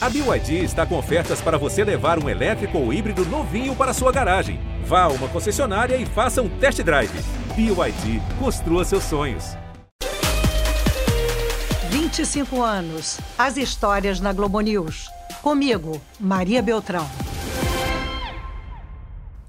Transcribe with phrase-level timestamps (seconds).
[0.00, 4.12] A BYD está com ofertas para você levar um elétrico ou híbrido novinho para sua
[4.12, 4.60] garagem.
[4.84, 7.10] Vá a uma concessionária e faça um test drive.
[7.56, 9.56] BYD, construa seus sonhos.
[11.90, 13.18] 25 anos.
[13.36, 15.10] As histórias na Globo News.
[15.42, 17.10] Comigo, Maria Beltrão.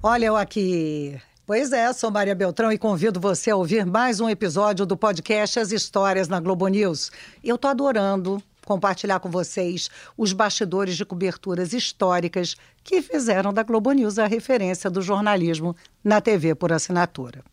[0.02, 1.22] Olha eu aqui.
[1.46, 5.60] Pois é, sou Maria Beltrão e convido você a ouvir mais um episódio do podcast
[5.60, 7.12] As Histórias na Globo News.
[7.44, 13.92] Eu tô adorando compartilhar com vocês os bastidores de coberturas históricas que fizeram da Globo
[13.92, 17.44] News a referência do jornalismo na TV por assinatura.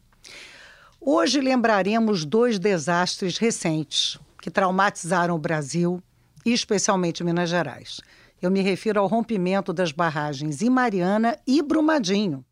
[1.00, 6.02] Hoje lembraremos dois desastres recentes que traumatizaram o Brasil
[6.44, 8.02] e especialmente Minas Gerais.
[8.42, 12.44] Eu me refiro ao rompimento das barragens em Mariana e Brumadinho.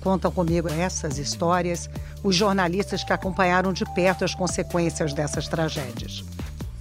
[0.00, 1.88] Contam comigo essas histórias
[2.24, 6.24] os jornalistas que acompanharam de perto as consequências dessas tragédias.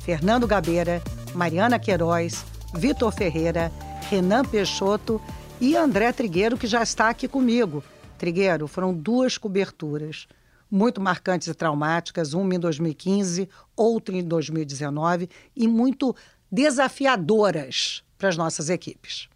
[0.03, 1.01] Fernando Gabeira,
[1.33, 3.71] Mariana Queiroz, Vitor Ferreira,
[4.09, 5.21] Renan Peixoto
[5.61, 7.83] e André Trigueiro, que já está aqui comigo.
[8.17, 10.27] Trigueiro, foram duas coberturas
[10.69, 16.15] muito marcantes e traumáticas, uma em 2015, outra em 2019, e muito
[16.51, 19.29] desafiadoras para as nossas equipes.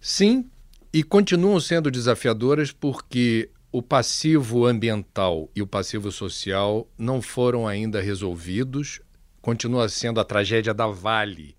[0.00, 0.48] Sim,
[0.92, 8.00] e continuam sendo desafiadoras porque o passivo ambiental e o passivo social não foram ainda
[8.00, 9.00] resolvidos.
[9.46, 11.56] Continua sendo a tragédia da Vale.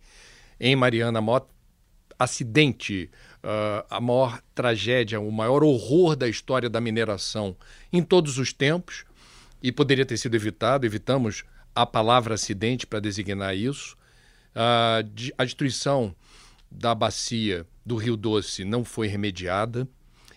[0.59, 1.47] Em Mariana, maior
[2.19, 3.09] acidente,
[3.41, 7.55] uh, a maior tragédia, o maior horror da história da mineração
[7.93, 9.05] em todos os tempos.
[9.63, 13.95] E poderia ter sido evitado, evitamos a palavra acidente para designar isso.
[14.53, 16.13] Uh, a destruição
[16.69, 19.88] da bacia do Rio Doce não foi remediada.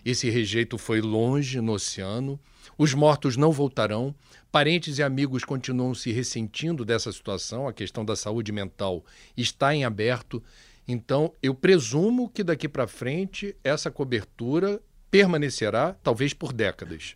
[0.05, 2.39] Esse rejeito foi longe no oceano.
[2.77, 4.15] Os mortos não voltarão.
[4.51, 7.69] Parentes e amigos continuam se ressentindo dessa situação.
[7.69, 9.01] A questão da saúde mental
[9.37, 10.43] está em aberto.
[10.85, 17.15] Então, eu presumo que daqui para frente essa cobertura permanecerá, talvez por décadas.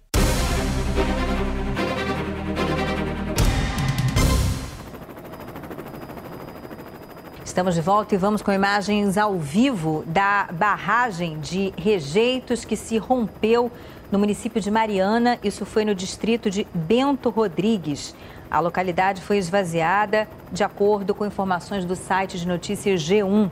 [7.43, 12.97] Estamos de volta e vamos com imagens ao vivo da barragem de rejeitos que se
[12.97, 13.69] rompeu
[14.11, 15.39] no município de Mariana.
[15.43, 18.15] Isso foi no distrito de Bento Rodrigues.
[18.49, 23.49] A localidade foi esvaziada, de acordo com informações do site de notícias G1.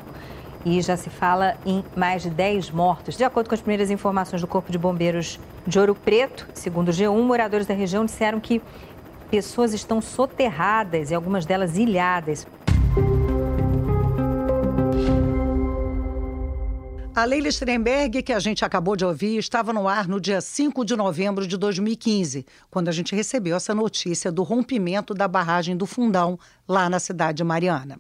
[0.66, 3.18] E já se fala em mais de 10 mortos.
[3.18, 6.92] De acordo com as primeiras informações do Corpo de Bombeiros de Ouro Preto, segundo o
[6.92, 8.62] G1, moradores da região disseram que
[9.30, 12.48] pessoas estão soterradas e algumas delas ilhadas.
[17.16, 20.84] A Leila Strenberg, que a gente acabou de ouvir, estava no ar no dia 5
[20.84, 25.86] de novembro de 2015, quando a gente recebeu essa notícia do rompimento da barragem do
[25.86, 28.00] Fundão, lá na cidade de Mariana.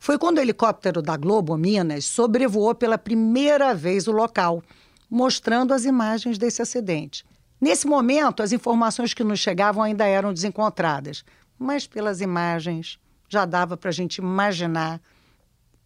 [0.00, 4.62] Foi quando o helicóptero da Globo Minas sobrevoou pela primeira vez o local,
[5.10, 7.22] mostrando as imagens desse acidente.
[7.60, 11.22] Nesse momento, as informações que nos chegavam ainda eram desencontradas,
[11.58, 12.98] mas pelas imagens
[13.28, 15.02] já dava para a gente imaginar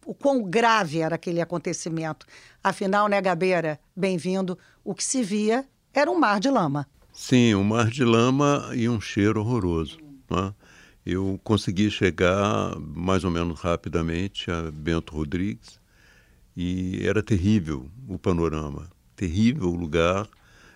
[0.09, 2.25] o quão grave era aquele acontecimento.
[2.63, 6.87] Afinal, né, Gabeira, bem-vindo, o que se via era um mar de lama.
[7.13, 9.99] Sim, um mar de lama e um cheiro horroroso.
[10.27, 10.51] Né?
[11.05, 15.79] Eu consegui chegar mais ou menos rapidamente a Bento Rodrigues
[16.57, 20.27] e era terrível o panorama, terrível o lugar,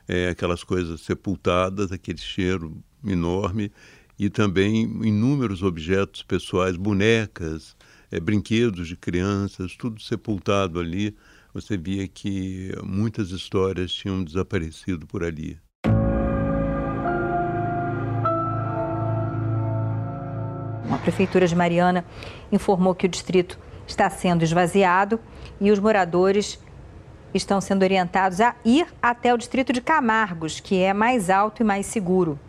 [0.07, 3.71] é, aquelas coisas sepultadas, aquele cheiro enorme
[4.19, 7.75] e também inúmeros objetos pessoais, bonecas,
[8.13, 11.17] é, brinquedos de crianças, tudo sepultado ali.
[11.51, 15.57] Você via que muitas histórias tinham desaparecido por ali.
[20.91, 22.05] A Prefeitura de Mariana
[22.51, 23.57] informou que o distrito
[23.87, 25.19] está sendo esvaziado
[25.59, 26.59] e os moradores
[27.33, 31.65] estão sendo orientados a ir até o distrito de Camargos, que é mais alto e
[31.65, 32.39] mais seguro.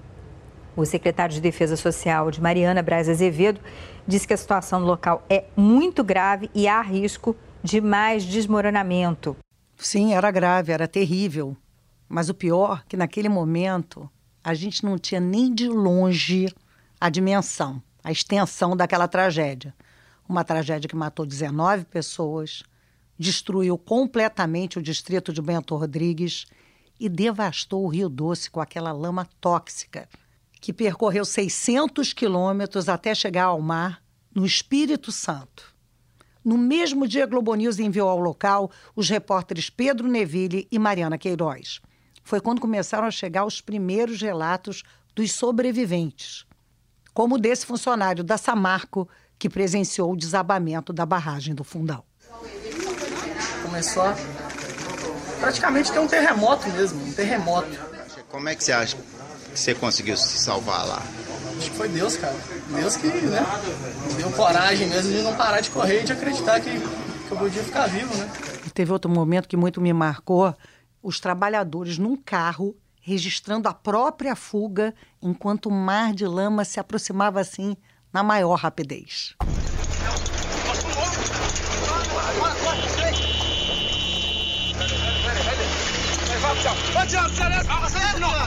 [0.76, 3.60] O secretário de Defesa Social de Mariana Braz Azevedo
[4.06, 9.36] disse que a situação no local é muito grave e há risco de mais desmoronamento.
[9.76, 11.56] Sim, era grave, era terrível.
[12.08, 14.08] Mas o pior é que naquele momento
[14.42, 16.54] a gente não tinha nem de longe
[17.00, 19.74] a dimensão, a extensão daquela tragédia.
[20.28, 22.62] Uma tragédia que matou 19 pessoas,
[23.18, 26.46] destruiu completamente o distrito de Bento Rodrigues
[27.00, 30.08] e devastou o Rio Doce com aquela lama tóxica
[30.64, 34.02] que percorreu 600 quilômetros até chegar ao mar,
[34.34, 35.74] no Espírito Santo.
[36.42, 41.82] No mesmo dia, Globo News enviou ao local os repórteres Pedro Neville e Mariana Queiroz.
[42.22, 44.82] Foi quando começaram a chegar os primeiros relatos
[45.14, 46.46] dos sobreviventes,
[47.12, 49.06] como desse funcionário da Samarco
[49.38, 52.02] que presenciou o desabamento da barragem do Fundão.
[53.62, 54.16] começou a
[55.40, 57.68] praticamente ter um terremoto mesmo, um terremoto.
[58.30, 58.96] Como é que você acha
[59.54, 61.02] que você conseguiu se salvar lá?
[61.56, 62.36] Acho que foi Deus, cara.
[62.76, 63.40] Deus que, né,
[64.16, 67.62] deu coragem mesmo de não parar de correr e de acreditar que, que eu podia
[67.62, 68.28] ficar vivo, né?
[68.74, 70.52] Teve outro momento que muito me marcou,
[71.00, 74.92] os trabalhadores num carro registrando a própria fuga
[75.22, 77.76] enquanto o mar de lama se aproximava assim
[78.12, 79.36] na maior rapidez.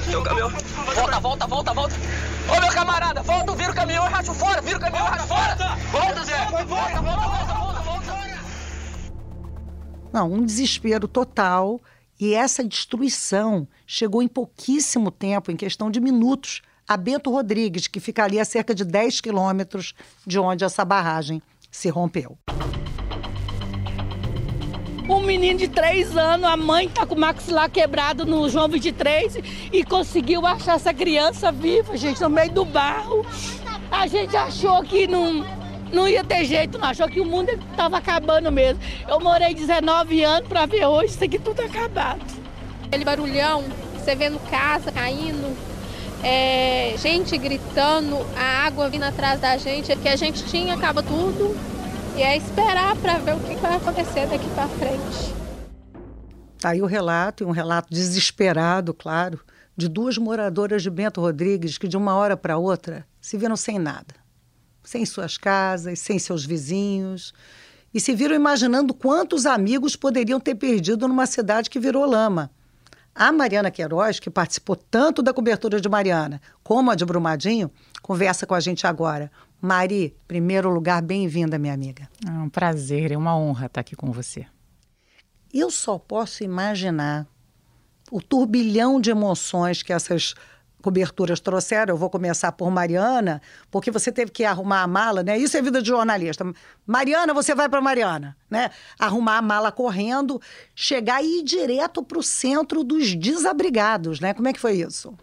[0.08, 0.50] Meu caminhão.
[0.50, 1.96] Volta, volta, volta, volta.
[2.50, 5.28] Ô, meu camarada, volta, vira o caminhão e racha fora, vira o caminhão e racha
[5.28, 5.56] fora.
[5.92, 6.46] Volta, Zé.
[6.46, 8.18] Volta, volta, volta, volta, volta.
[10.12, 11.80] Não, um desespero total.
[12.20, 18.00] E essa destruição chegou em pouquíssimo tempo, em questão de minutos, a Bento Rodrigues, que
[18.00, 19.94] fica ali a cerca de 10 quilômetros
[20.26, 22.36] de onde essa barragem se rompeu.
[25.10, 29.38] Um menino de três anos, a mãe tá com o maxilar quebrado no João 23
[29.72, 33.26] e conseguiu achar essa criança viva, gente, no meio do barro.
[33.90, 35.46] A gente achou que não,
[35.94, 36.90] não ia ter jeito, não.
[36.90, 38.82] Achou que o mundo estava acabando mesmo.
[39.08, 42.22] Eu morei 19 anos para ver hoje isso aqui tudo acabado.
[42.86, 43.64] Aquele barulhão,
[43.94, 45.56] você vendo casa caindo,
[46.22, 51.77] é, gente gritando, a água vindo atrás da gente, que a gente tinha, acaba tudo.
[52.18, 55.36] E é esperar para ver o que vai acontecer daqui para frente.
[56.60, 59.40] Tá aí o relato, e um relato desesperado, claro,
[59.76, 63.78] de duas moradoras de Bento Rodrigues que de uma hora para outra se viram sem
[63.78, 64.16] nada.
[64.84, 67.36] Sem suas casas, sem seus vizinhos.
[67.94, 72.50] E se viram imaginando quantos amigos poderiam ter perdido numa cidade que virou lama.
[73.14, 77.70] A Mariana Queiroz, que participou tanto da cobertura de Mariana como a de Brumadinho,
[78.02, 79.32] conversa com a gente agora.
[79.60, 82.08] Mari, primeiro lugar, bem-vinda, minha amiga.
[82.26, 84.46] É um prazer, é uma honra estar aqui com você.
[85.52, 87.26] Eu só posso imaginar
[88.12, 90.36] o turbilhão de emoções que essas
[90.80, 91.96] coberturas trouxeram.
[91.96, 95.36] Eu vou começar por Mariana, porque você teve que arrumar a mala, né?
[95.40, 96.46] Isso é vida de jornalista.
[96.86, 98.70] Mariana, você vai para Mariana, né?
[99.00, 100.40] Arrumar a mala correndo,
[100.76, 104.36] chegar e ir direto para o centro dos desabrigados, né?
[104.36, 105.18] Como é que foi isso?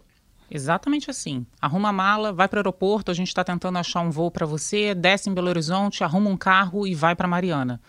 [0.55, 1.45] Exatamente assim.
[1.61, 4.45] Arruma a mala, vai para o aeroporto, a gente está tentando achar um voo para
[4.45, 7.81] você, desce em Belo Horizonte, arruma um carro e vai para Mariana.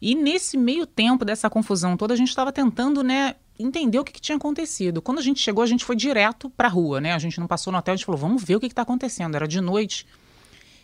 [0.00, 4.10] E nesse meio tempo dessa confusão toda, a gente estava tentando, né, entender o que,
[4.10, 5.00] que, tinha acontecido.
[5.00, 7.12] Quando a gente chegou, a gente foi direto para a rua, né?
[7.12, 9.36] A gente não passou no hotel, a gente falou, vamos ver o que está acontecendo.
[9.36, 10.04] Era de noite.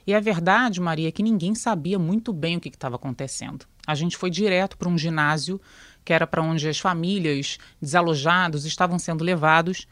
[0.07, 3.67] E a verdade, Maria, é que ninguém sabia muito bem o que estava acontecendo.
[3.85, 5.61] A gente foi direto para um ginásio,
[6.05, 9.89] que era para onde as famílias desalojados estavam sendo levados.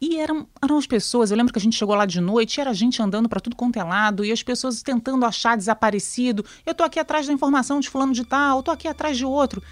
[0.00, 2.74] E eram, eram as pessoas, eu lembro que a gente chegou lá de noite, era
[2.74, 6.44] gente andando para tudo quanto é lado, e as pessoas tentando achar desaparecido.
[6.66, 9.24] Eu tô aqui atrás da informação de fulano de tal, eu tô aqui atrás de
[9.24, 9.62] outro.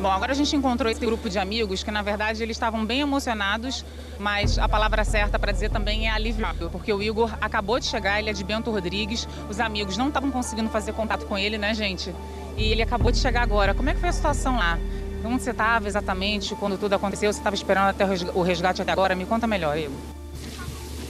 [0.00, 2.98] Bom, agora a gente encontrou esse grupo de amigos que, na verdade, eles estavam bem
[2.98, 3.84] emocionados,
[4.18, 8.18] mas a palavra certa para dizer também é aliviado, porque o Igor acabou de chegar,
[8.18, 11.72] ele é de Bento Rodrigues, os amigos não estavam conseguindo fazer contato com ele, né,
[11.72, 12.12] gente?
[12.56, 13.72] E ele acabou de chegar agora.
[13.74, 14.76] Como é que foi a situação lá?
[15.24, 17.32] Onde você estava exatamente quando tudo aconteceu?
[17.32, 18.04] Você estava esperando até
[18.34, 19.14] o resgate até agora?
[19.14, 19.96] Me conta melhor, Igor.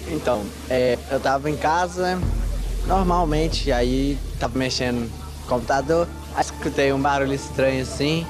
[0.09, 2.21] Então, é, eu estava em casa
[2.87, 8.27] normalmente, aí estava mexendo no computador, aí escutei um barulho estranho assim,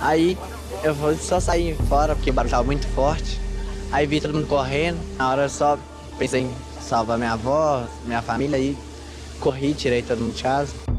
[0.00, 0.38] aí
[0.82, 3.40] eu vou só sair fora porque o barulho estava muito forte,
[3.90, 5.76] aí vi todo mundo correndo, na hora eu só
[6.18, 8.76] pensei em salvar minha avó, minha família e
[9.40, 10.91] corri, tirei todo mundo de casa.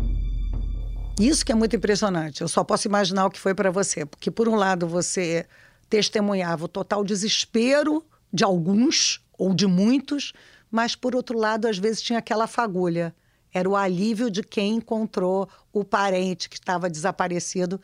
[1.20, 2.41] Isso que é muito impressionante.
[2.41, 5.46] Eu só posso imaginar o que foi para você, porque por um lado você
[5.89, 10.34] testemunhava o total desespero de alguns ou de muitos,
[10.72, 13.15] mas por outro lado às vezes tinha aquela fagulha.
[13.53, 17.79] Era o alívio de quem encontrou o parente que estava desaparecido,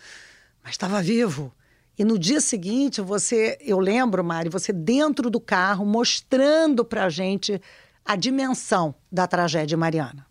[0.63, 1.53] mas estava vivo.
[1.99, 7.09] E no dia seguinte, você, eu lembro, Mari, você dentro do carro mostrando para a
[7.09, 7.61] gente
[8.03, 10.25] a dimensão da tragédia mariana.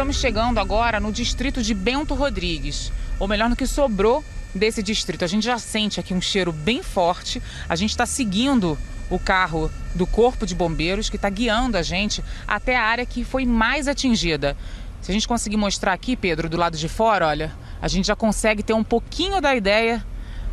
[0.00, 5.26] Estamos chegando agora no distrito de Bento Rodrigues, ou melhor, no que sobrou desse distrito.
[5.26, 7.40] A gente já sente aqui um cheiro bem forte.
[7.68, 8.78] A gente está seguindo
[9.10, 13.24] o carro do Corpo de Bombeiros que está guiando a gente até a área que
[13.24, 14.56] foi mais atingida.
[15.02, 17.52] Se a gente conseguir mostrar aqui, Pedro, do lado de fora, olha,
[17.82, 20.02] a gente já consegue ter um pouquinho da ideia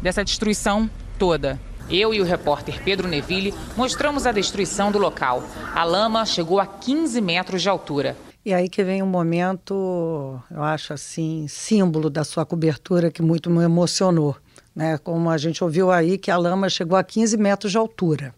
[0.01, 1.57] dessa destruição toda.
[1.89, 5.41] Eu e o repórter Pedro Neville mostramos a destruição do local.
[5.73, 8.26] A lama chegou a 15 metros de altura.
[8.47, 13.49] E aí que vem um momento, eu acho assim, símbolo da sua cobertura que muito
[13.49, 14.37] me emocionou.
[14.73, 14.97] Né?
[14.99, 18.33] Como a gente ouviu aí que a lama chegou a 15 metros de altura.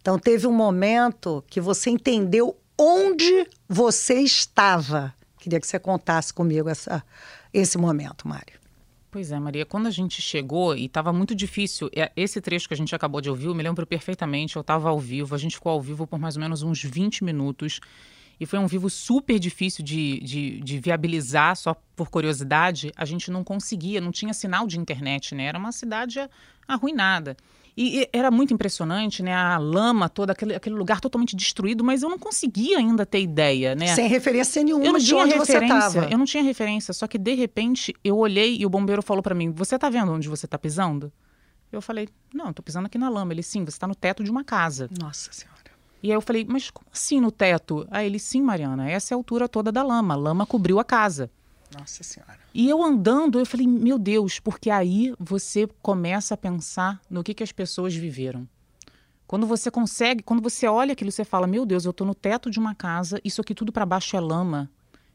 [0.00, 5.14] Então teve um momento que você entendeu onde você estava.
[5.38, 7.00] Queria que você contasse comigo essa,
[7.54, 8.58] esse momento, Mário.
[9.12, 12.74] Pois é, Maria, quando a gente chegou e estava muito difícil, é, esse trecho que
[12.74, 15.54] a gente acabou de ouvir, eu me lembro perfeitamente, eu estava ao vivo, a gente
[15.54, 17.80] ficou ao vivo por mais ou menos uns 20 minutos
[18.40, 23.30] e foi um vivo super difícil de, de, de, viabilizar, só por curiosidade, a gente
[23.30, 25.44] não conseguia, não tinha sinal de internet, né?
[25.44, 26.18] Era uma cidade
[26.66, 27.36] arruinada.
[27.76, 29.34] E, e era muito impressionante, né?
[29.34, 33.74] A lama toda, aquele, aquele lugar totalmente destruído, mas eu não conseguia ainda ter ideia,
[33.74, 33.94] né?
[33.94, 36.10] Sem referência nenhuma eu não de tinha onde referência, você estava.
[36.10, 39.34] Eu não tinha referência, só que de repente eu olhei e o bombeiro falou para
[39.34, 41.12] mim: Você tá vendo onde você tá pisando?
[41.70, 43.34] Eu falei: Não, tô pisando aqui na lama.
[43.34, 44.88] Ele: Sim, você tá no teto de uma casa.
[44.98, 45.59] Nossa Senhora.
[46.02, 47.86] E aí eu falei: Mas como assim no teto?
[47.90, 50.14] Aí ele: Sim, Mariana, essa é a altura toda da lama.
[50.14, 51.30] A lama cobriu a casa.
[51.78, 52.38] Nossa Senhora.
[52.52, 57.32] E eu andando, eu falei, meu Deus, porque aí você começa a pensar no que,
[57.32, 58.48] que as pessoas viveram.
[59.26, 62.50] Quando você consegue, quando você olha aquilo, você fala, meu Deus, eu estou no teto
[62.50, 64.68] de uma casa, isso aqui tudo para baixo é lama.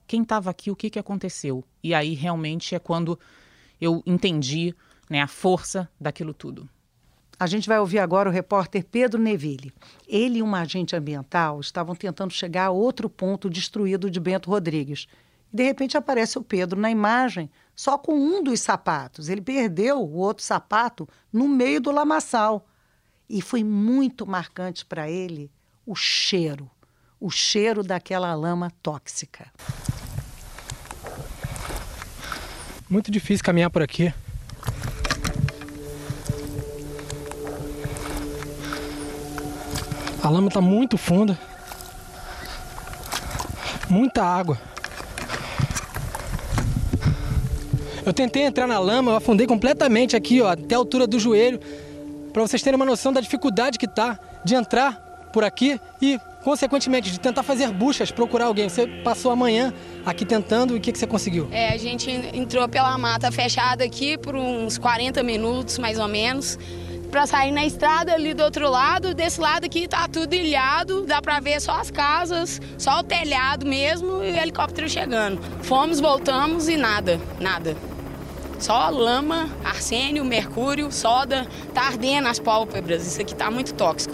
[0.08, 1.63] Quem estava aqui, o que, que aconteceu?
[1.84, 3.20] E aí realmente é quando
[3.82, 4.74] eu entendi
[5.10, 6.70] né, a força daquilo tudo.
[7.38, 9.74] A gente vai ouvir agora o repórter Pedro Neville.
[10.08, 15.08] Ele e um agente ambiental estavam tentando chegar a outro ponto destruído de Bento Rodrigues.
[15.51, 19.27] De repente aparece o Pedro na imagem, só com um dos sapatos.
[19.27, 22.65] Ele perdeu o outro sapato no meio do lamaçal.
[23.30, 25.51] E foi muito marcante para ele
[25.86, 26.70] o cheiro,
[27.20, 29.51] o cheiro daquela lama tóxica.
[32.89, 34.13] Muito difícil caminhar por aqui.
[40.25, 41.38] A lama está muito funda.
[43.88, 44.60] Muita água.
[48.03, 51.60] Eu tentei entrar na lama, eu afundei completamente aqui, ó, até a altura do joelho,
[52.34, 54.94] para vocês terem uma noção da dificuldade que tá de entrar
[55.32, 58.67] por aqui e, consequentemente, de tentar fazer buchas, procurar alguém.
[58.67, 59.72] Você passou a manhã
[60.03, 61.48] aqui tentando e o que, que você conseguiu?
[61.51, 66.58] É, a gente entrou pela mata fechada aqui por uns 40 minutos, mais ou menos
[67.15, 69.13] para sair na estrada ali do outro lado.
[69.13, 73.65] Desse lado aqui tá tudo ilhado, dá para ver só as casas, só o telhado
[73.65, 75.41] mesmo e o helicóptero chegando.
[75.63, 77.77] Fomos, voltamos e nada, nada.
[78.60, 83.07] Só lama, arsênio, mercúrio, soda, tá ardendo as pálpebras.
[83.07, 84.13] Isso aqui tá muito tóxico.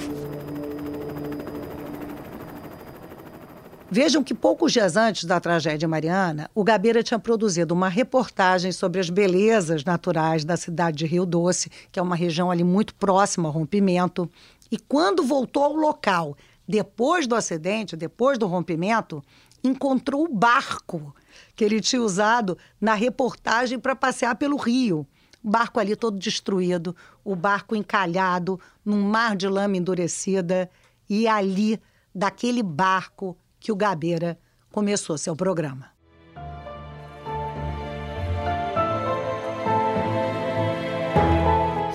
[3.93, 9.01] Vejam que poucos dias antes da tragédia Mariana, o Gabeira tinha produzido uma reportagem sobre
[9.01, 13.49] as belezas naturais da cidade de Rio Doce, que é uma região ali muito próxima
[13.49, 14.31] ao rompimento.
[14.71, 19.21] E quando voltou ao local, depois do acidente, depois do rompimento,
[19.61, 21.13] encontrou o barco
[21.53, 25.05] que ele tinha usado na reportagem para passear pelo rio.
[25.43, 26.95] O barco ali todo destruído,
[27.25, 30.69] o barco encalhado num mar de lama endurecida.
[31.09, 31.77] E ali,
[32.15, 34.39] daquele barco, que o Gabeira
[34.71, 35.91] começou seu programa.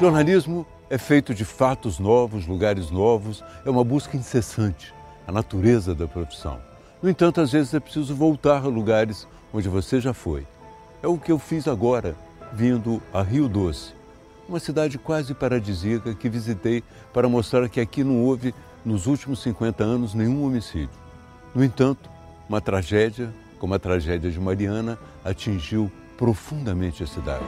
[0.00, 4.94] Jornalismo é feito de fatos novos, lugares novos, é uma busca incessante,
[5.26, 6.60] a natureza da profissão.
[7.02, 10.46] No entanto, às vezes é preciso voltar a lugares onde você já foi.
[11.02, 12.14] É o que eu fiz agora,
[12.52, 13.92] vindo a Rio Doce,
[14.48, 18.54] uma cidade quase paradisíaca que visitei para mostrar que aqui não houve,
[18.84, 21.05] nos últimos 50 anos, nenhum homicídio.
[21.56, 22.10] No entanto,
[22.46, 27.46] uma tragédia, como a tragédia de Mariana, atingiu profundamente a cidade.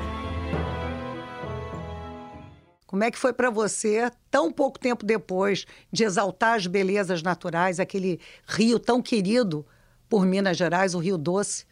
[2.87, 7.79] Como é que foi para você, tão pouco tempo depois de exaltar as belezas naturais,
[7.79, 9.67] aquele rio tão querido
[10.09, 11.67] por Minas Gerais, o Rio Doce,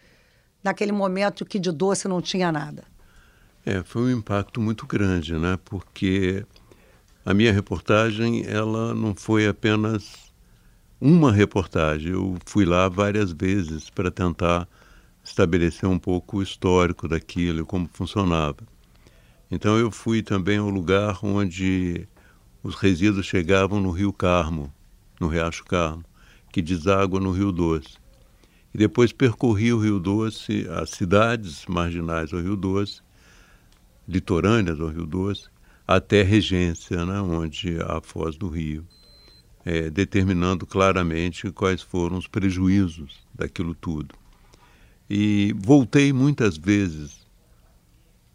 [0.62, 2.84] naquele momento que de doce não tinha nada?
[3.64, 5.58] É, foi um impacto muito grande, né?
[5.64, 6.44] Porque
[7.24, 10.25] a minha reportagem, ela não foi apenas
[11.00, 12.12] uma reportagem.
[12.12, 14.68] Eu fui lá várias vezes para tentar
[15.22, 18.58] estabelecer um pouco o histórico daquilo, como funcionava.
[19.50, 22.08] Então eu fui também ao lugar onde
[22.62, 24.72] os resíduos chegavam no Rio Carmo,
[25.20, 26.04] no Riacho Carmo,
[26.52, 27.96] que deságua no Rio Doce.
[28.74, 33.00] E depois percorri o Rio Doce, as cidades marginais ao Rio Doce,
[34.08, 35.48] litorâneas ao Rio Doce,
[35.86, 38.84] até Regência, né, onde há a foz do rio,
[39.66, 44.14] é, determinando claramente quais foram os prejuízos daquilo tudo.
[45.10, 47.26] E voltei muitas vezes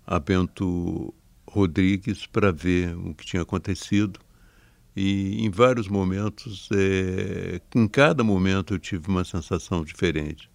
[0.05, 1.13] a Bento
[1.47, 4.19] Rodrigues para ver o que tinha acontecido.
[4.93, 10.51] E em vários momentos, é, em cada momento eu tive uma sensação diferente.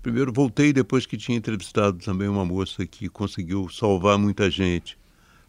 [0.00, 4.96] Primeiro voltei depois que tinha entrevistado também uma moça que conseguiu salvar muita gente,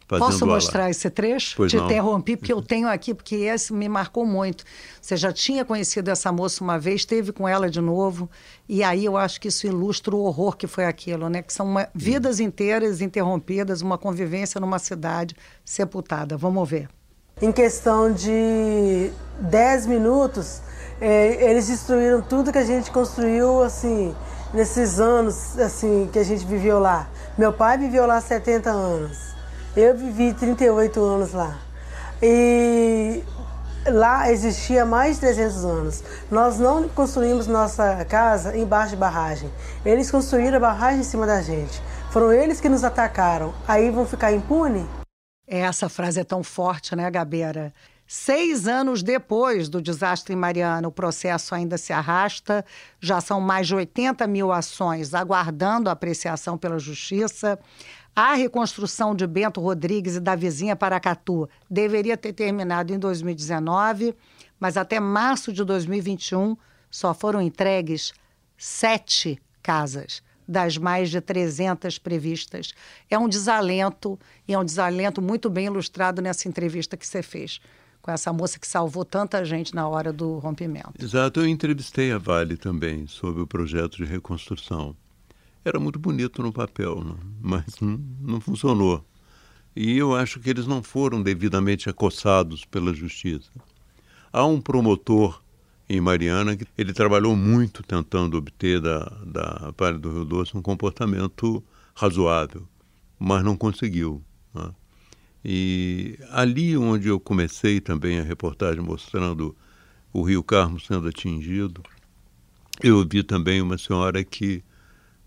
[0.08, 1.54] Posso mostrar esse trecho?
[1.56, 1.84] Pois Te não.
[1.84, 4.64] interrompi porque eu tenho aqui, porque esse me marcou muito.
[5.02, 8.28] Você já tinha conhecido essa moça uma vez, esteve com ela de novo,
[8.68, 11.42] e aí eu acho que isso ilustra o horror que foi aquilo, né?
[11.42, 16.36] Que são uma- vidas inteiras interrompidas, uma convivência numa cidade sepultada.
[16.36, 16.88] Vamos ver.
[17.40, 19.10] Em questão de
[19.40, 20.60] 10 minutos,
[21.00, 24.14] eh, eles destruíram tudo que a gente construiu, assim,
[24.52, 27.08] nesses anos, assim, que a gente viveu lá.
[27.36, 29.18] Meu pai viveu lá 70 anos.
[29.80, 31.56] Eu vivi 38 anos lá.
[32.20, 33.22] E
[33.86, 36.04] lá existia mais de 300 anos.
[36.28, 39.48] Nós não construímos nossa casa embaixo de barragem.
[39.86, 41.80] Eles construíram a barragem em cima da gente.
[42.10, 43.54] Foram eles que nos atacaram.
[43.68, 44.84] Aí vão ficar impune?
[45.46, 47.72] Essa frase é tão forte, né, Gabeira?
[48.04, 52.64] Seis anos depois do desastre em Mariana, o processo ainda se arrasta.
[52.98, 57.58] Já são mais de 80 mil ações aguardando a apreciação pela Justiça.
[58.20, 64.12] A reconstrução de Bento Rodrigues e da vizinha Paracatu deveria ter terminado em 2019,
[64.58, 66.56] mas até março de 2021
[66.90, 68.12] só foram entregues
[68.56, 72.74] sete casas das mais de 300 previstas.
[73.08, 77.60] É um desalento, e é um desalento muito bem ilustrado nessa entrevista que você fez
[78.02, 80.94] com essa moça que salvou tanta gente na hora do rompimento.
[81.00, 84.96] Exato, eu entrevistei a Vale também sobre o projeto de reconstrução.
[85.68, 87.14] Era muito bonito no papel, né?
[87.42, 89.04] mas não, não funcionou.
[89.76, 93.50] E eu acho que eles não foram devidamente acossados pela justiça.
[94.32, 95.42] Há um promotor
[95.86, 100.62] em Mariana que ele trabalhou muito tentando obter da, da Vale do Rio Doce um
[100.62, 101.62] comportamento
[101.94, 102.66] razoável,
[103.18, 104.22] mas não conseguiu.
[104.54, 104.70] né?
[105.44, 109.54] E ali onde eu comecei também a reportagem mostrando
[110.14, 111.82] o Rio Carmo sendo atingido,
[112.82, 114.62] eu vi também uma senhora que,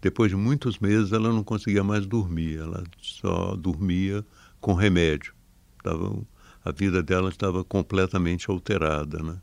[0.01, 4.25] depois de muitos meses, ela não conseguia mais dormir, ela só dormia
[4.59, 5.33] com remédio.
[5.83, 6.19] Tava,
[6.65, 9.21] a vida dela estava completamente alterada.
[9.21, 9.35] Né?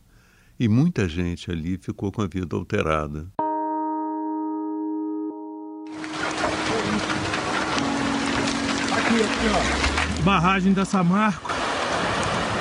[0.59, 3.29] E muita gente ali ficou com a vida alterada.
[8.97, 10.23] Aqui, aqui, ó.
[10.25, 11.53] Barragem da Samarco.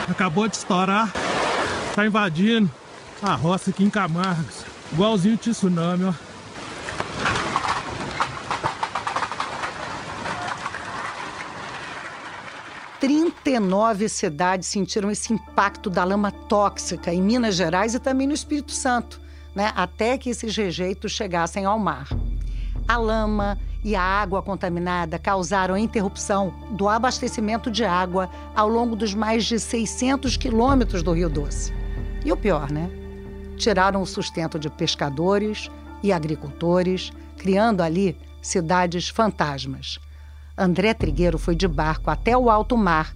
[0.08, 1.12] Acabou de estourar.
[1.96, 2.70] Tá invadindo
[3.24, 4.64] a roça aqui em Camargos.
[4.94, 6.27] Igualzinho o tsunami, ó.
[13.00, 18.26] Trinta e nove cidades sentiram esse impacto da lama tóxica em Minas Gerais e também
[18.26, 19.22] no Espírito Santo,
[19.54, 19.72] né?
[19.76, 22.08] até que esses rejeitos chegassem ao mar.
[22.88, 28.96] A lama e a água contaminada causaram a interrupção do abastecimento de água ao longo
[28.96, 31.72] dos mais de 600 quilômetros do Rio Doce.
[32.26, 32.90] E o pior, né?
[33.58, 35.70] Tiraram o sustento de pescadores
[36.02, 40.00] e agricultores, criando ali cidades fantasmas.
[40.58, 43.16] André Trigueiro foi de barco até o alto mar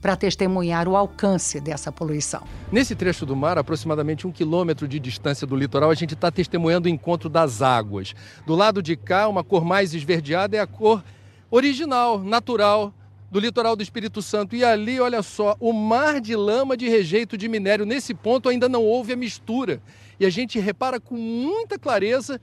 [0.00, 2.42] para testemunhar o alcance dessa poluição.
[2.72, 6.88] Nesse trecho do mar, aproximadamente um quilômetro de distância do litoral, a gente está testemunhando
[6.88, 8.14] o encontro das águas.
[8.46, 11.04] Do lado de cá, uma cor mais esverdeada é a cor
[11.50, 12.94] original, natural
[13.30, 14.56] do litoral do Espírito Santo.
[14.56, 17.84] E ali, olha só, o mar de lama de rejeito de minério.
[17.84, 19.82] Nesse ponto ainda não houve a mistura.
[20.18, 22.40] E a gente repara com muita clareza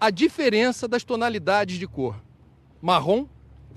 [0.00, 2.16] a diferença das tonalidades de cor:
[2.82, 3.26] marrom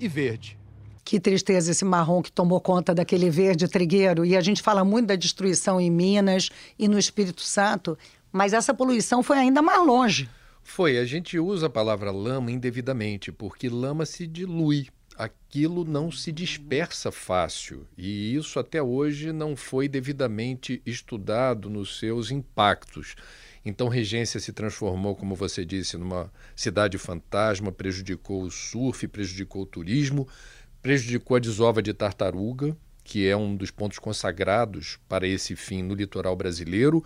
[0.00, 0.58] e verde.
[1.04, 4.24] Que tristeza esse marrom que tomou conta daquele verde trigueiro.
[4.24, 7.98] E a gente fala muito da destruição em Minas e no Espírito Santo,
[8.30, 10.28] mas essa poluição foi ainda mais longe.
[10.62, 14.86] Foi, a gente usa a palavra lama indevidamente, porque lama se dilui.
[15.16, 17.86] Aquilo não se dispersa fácil.
[17.98, 23.16] E isso até hoje não foi devidamente estudado nos seus impactos.
[23.64, 29.66] Então, Regência se transformou, como você disse, numa cidade fantasma, prejudicou o surf, prejudicou o
[29.66, 30.26] turismo,
[30.80, 35.94] prejudicou a desova de tartaruga, que é um dos pontos consagrados para esse fim no
[35.94, 37.04] litoral brasileiro.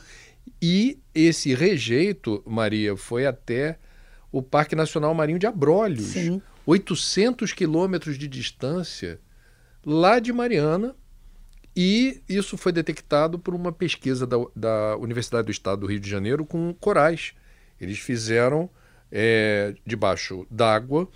[0.60, 3.78] E esse rejeito, Maria, foi até
[4.30, 6.06] o Parque Nacional Marinho de Abrolhos.
[6.06, 6.42] Sim.
[6.66, 9.20] 800 quilômetros de distância
[9.84, 10.94] lá de Mariana.
[11.76, 16.08] E isso foi detectado por uma pesquisa da, da Universidade do Estado do Rio de
[16.08, 17.32] Janeiro com corais.
[17.80, 18.70] Eles fizeram,
[19.10, 21.08] é, debaixo d'água,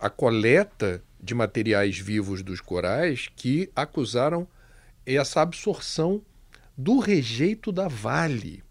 [0.00, 4.46] a coleta de materiais vivos dos corais que acusaram
[5.06, 6.22] essa absorção
[6.76, 8.62] do rejeito da Vale.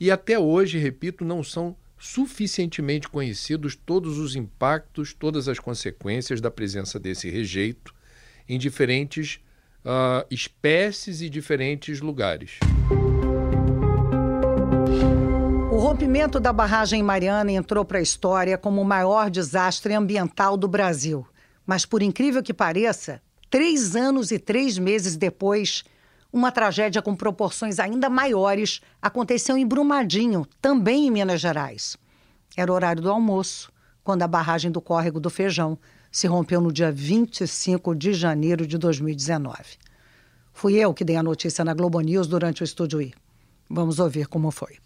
[0.00, 6.50] E até hoje, repito, não são suficientemente conhecidos todos os impactos, todas as consequências da
[6.50, 7.94] presença desse rejeito
[8.48, 9.38] em diferentes
[9.84, 12.58] ah, espécies e diferentes lugares.
[15.70, 20.68] O rompimento da barragem Mariana entrou para a história como o maior desastre ambiental do
[20.68, 21.26] Brasil.
[21.66, 23.20] Mas, por incrível que pareça,
[23.52, 25.84] Três anos e três meses depois,
[26.32, 31.98] uma tragédia com proporções ainda maiores aconteceu em Brumadinho, também em Minas Gerais.
[32.56, 33.70] Era o horário do almoço,
[34.02, 35.78] quando a barragem do córrego do Feijão
[36.12, 39.78] se rompeu no dia 25 de janeiro de 2019.
[40.52, 43.14] Fui eu que dei a notícia na Globo News durante o Estúdio I.
[43.68, 44.76] Vamos ouvir como foi.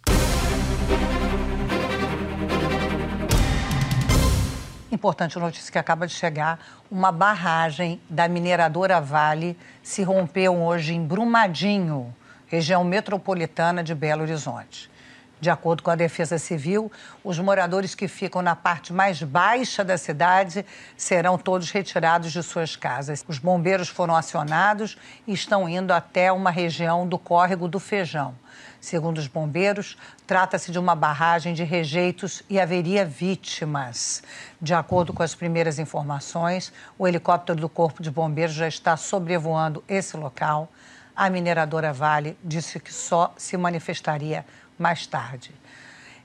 [4.90, 11.04] Importante notícia que acaba de chegar: uma barragem da mineradora Vale se rompeu hoje em
[11.04, 12.14] Brumadinho,
[12.46, 14.88] região metropolitana de Belo Horizonte.
[15.38, 16.90] De acordo com a Defesa Civil,
[17.22, 20.64] os moradores que ficam na parte mais baixa da cidade
[20.96, 23.22] serão todos retirados de suas casas.
[23.28, 24.96] Os bombeiros foram acionados
[25.26, 28.34] e estão indo até uma região do córrego do Feijão.
[28.80, 34.22] Segundo os bombeiros, trata-se de uma barragem de rejeitos e haveria vítimas.
[34.60, 39.84] De acordo com as primeiras informações, o helicóptero do Corpo de Bombeiros já está sobrevoando
[39.86, 40.70] esse local.
[41.14, 44.44] A mineradora Vale disse que só se manifestaria
[44.78, 45.52] mais tarde.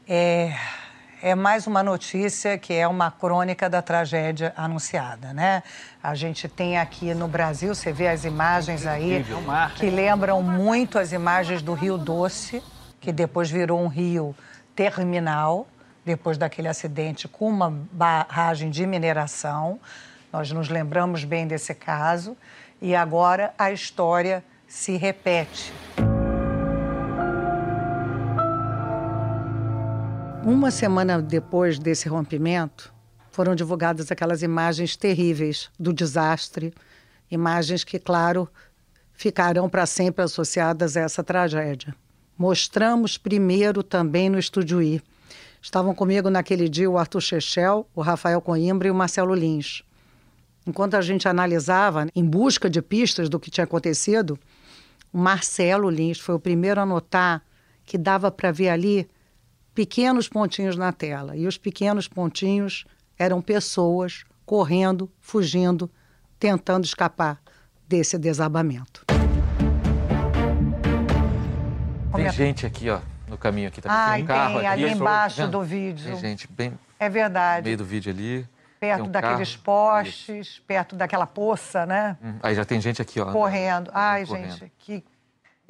[0.08, 0.54] É,
[1.22, 5.62] é mais uma notícia que é uma crônica da tragédia anunciada, né?
[6.02, 9.24] A gente tem aqui no Brasil, você vê as imagens aí
[9.76, 12.64] que lembram muito as imagens do Rio Doce,
[13.00, 14.36] que depois virou um rio
[14.76, 15.68] terminal,
[16.04, 19.80] depois daquele acidente com uma barragem de mineração.
[20.34, 22.36] Nós nos lembramos bem desse caso
[22.82, 25.72] e agora a história se repete.
[30.52, 32.94] Uma semana depois desse rompimento,
[33.32, 36.74] foram divulgadas aquelas imagens terríveis do desastre,
[37.32, 38.50] imagens que, claro,
[39.14, 41.96] ficarão para sempre associadas a essa tragédia.
[42.38, 45.02] Mostramos primeiro também no Estúdio I.
[45.62, 49.84] Estavam comigo naquele dia o Arthur Chechel, o Rafael Coimbra e o Marcelo Lins.
[50.68, 54.38] Enquanto a gente analisava, em busca de pistas do que tinha acontecido,
[55.14, 57.42] o Marcelo Lins foi o primeiro a notar
[57.86, 59.10] que dava para ver ali
[59.74, 61.36] pequenos pontinhos na tela.
[61.36, 62.86] E os pequenos pontinhos
[63.18, 65.90] eram pessoas correndo, fugindo,
[66.40, 67.40] tentando escapar
[67.88, 69.06] desse desabamento.
[72.16, 73.82] Tem gente aqui, ó, no caminho aqui.
[73.82, 76.06] Tá Ai, um carro tem, aqui, ali embaixo do vídeo.
[76.12, 77.66] Tem gente bem É no verdade.
[77.66, 78.46] meio do vídeo ali.
[78.80, 79.64] Perto tem um daqueles carro.
[79.64, 82.18] postes, perto daquela poça, né?
[82.22, 83.32] Hum, Aí já tem gente aqui, ó.
[83.32, 83.92] Correndo.
[83.94, 84.50] Ai, correndo.
[84.58, 85.04] gente, que.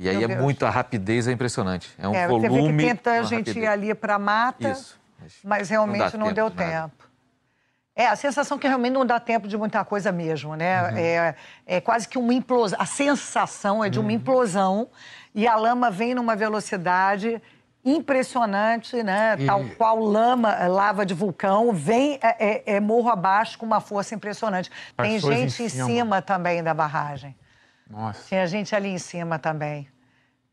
[0.02, 0.42] E aí Meu é Deus.
[0.42, 1.92] muito, a rapidez é impressionante.
[2.00, 2.50] É um é, volume.
[2.50, 3.70] você vê que tenta a gente ir rapidez.
[3.70, 5.00] ali para a mata, Isso.
[5.44, 6.88] mas realmente Não não, deu tempo de nada.
[6.90, 7.12] tempo.
[7.96, 10.90] É, a sensação que realmente não dá tempo de muita coisa mesmo, né?
[10.90, 10.98] Uhum.
[10.98, 11.36] É,
[11.68, 12.80] é quase que uma implosão.
[12.82, 14.06] A sensação é de Uhum.
[14.06, 14.88] uma implosão
[15.36, 17.40] e a lama vem numa velocidade
[17.86, 19.36] impressionante, né?
[19.38, 23.66] E- Tal qual lama, eh, lava de vulcão, vem é, é- é morro abaixo com
[23.68, 24.72] uma força impressionante.
[24.98, 25.86] Tem Pessoas em gente em cima.
[25.86, 27.36] cima também da barragem.
[27.92, 28.24] Nossa.
[28.28, 29.88] Tinha gente ali em cima também.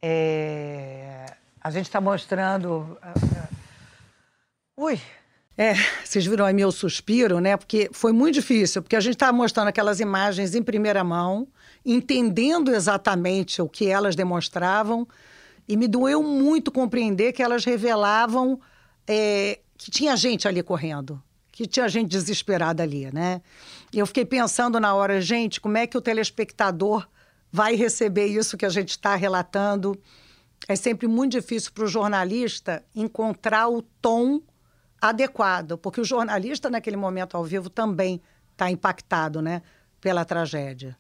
[0.03, 1.25] É,
[1.61, 2.99] A gente está mostrando.
[3.01, 3.49] ah, ah,
[4.77, 5.01] Ui!
[5.57, 5.75] É,
[6.05, 7.57] vocês viram aí meu suspiro, né?
[7.57, 11.49] Porque foi muito difícil, porque a gente estava mostrando aquelas imagens em primeira mão,
[11.85, 15.07] entendendo exatamente o que elas demonstravam,
[15.67, 18.61] e me doeu muito compreender que elas revelavam
[19.07, 21.21] é, que tinha gente ali correndo,
[21.51, 23.43] que tinha gente desesperada ali, né?
[23.93, 27.09] E eu fiquei pensando na hora, gente, como é que o telespectador
[27.51, 29.99] vai receber isso que a gente está relatando?
[30.67, 34.41] É sempre muito difícil para o jornalista encontrar o tom
[35.01, 38.21] adequado, porque o jornalista, naquele momento ao vivo, também
[38.53, 39.63] está impactado né,
[40.01, 40.97] pela tragédia.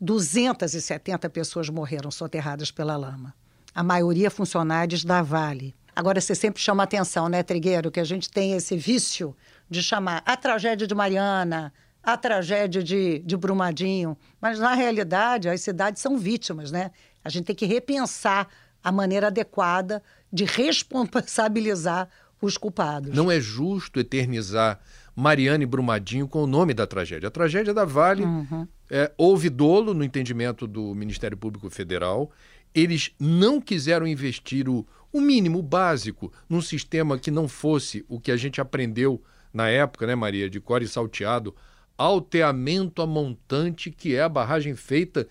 [0.00, 3.34] 270 pessoas morreram soterradas pela lama.
[3.74, 5.74] A maioria funcionários da Vale.
[5.94, 9.36] Agora, você sempre chama atenção, né, Trigueiro, que a gente tem esse vício
[9.68, 14.16] de chamar a tragédia de Mariana, a tragédia de, de Brumadinho.
[14.40, 16.90] Mas, na realidade, as cidades são vítimas, né?
[17.24, 18.48] A gente tem que repensar
[18.82, 22.08] a maneira adequada de responsabilizar
[22.40, 23.14] os culpados.
[23.14, 24.78] Não é justo eternizar
[25.14, 27.28] Mariana e Brumadinho com o nome da tragédia.
[27.28, 28.66] A tragédia da Vale Uhum.
[28.88, 32.30] é, houve dolo no entendimento do Ministério Público Federal.
[32.74, 38.20] Eles não quiseram investir o, o mínimo, o básico, num sistema que não fosse o
[38.20, 39.20] que a gente aprendeu
[39.52, 41.54] na época, né, Maria, de core salteado,
[41.98, 45.26] alteamento a montante, que é a barragem feita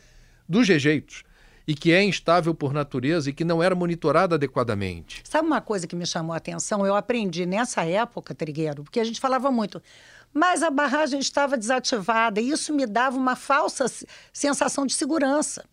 [0.48, 1.24] dos rejeitos
[1.68, 5.22] e que é instável por natureza e que não era monitorada adequadamente.
[5.26, 6.86] Sabe uma coisa que me chamou a atenção?
[6.86, 9.82] Eu aprendi nessa época, Trigueiro, porque a gente falava muito,
[10.34, 13.86] mas a barragem estava desativada e isso me dava uma falsa
[14.32, 15.66] sensação de segurança.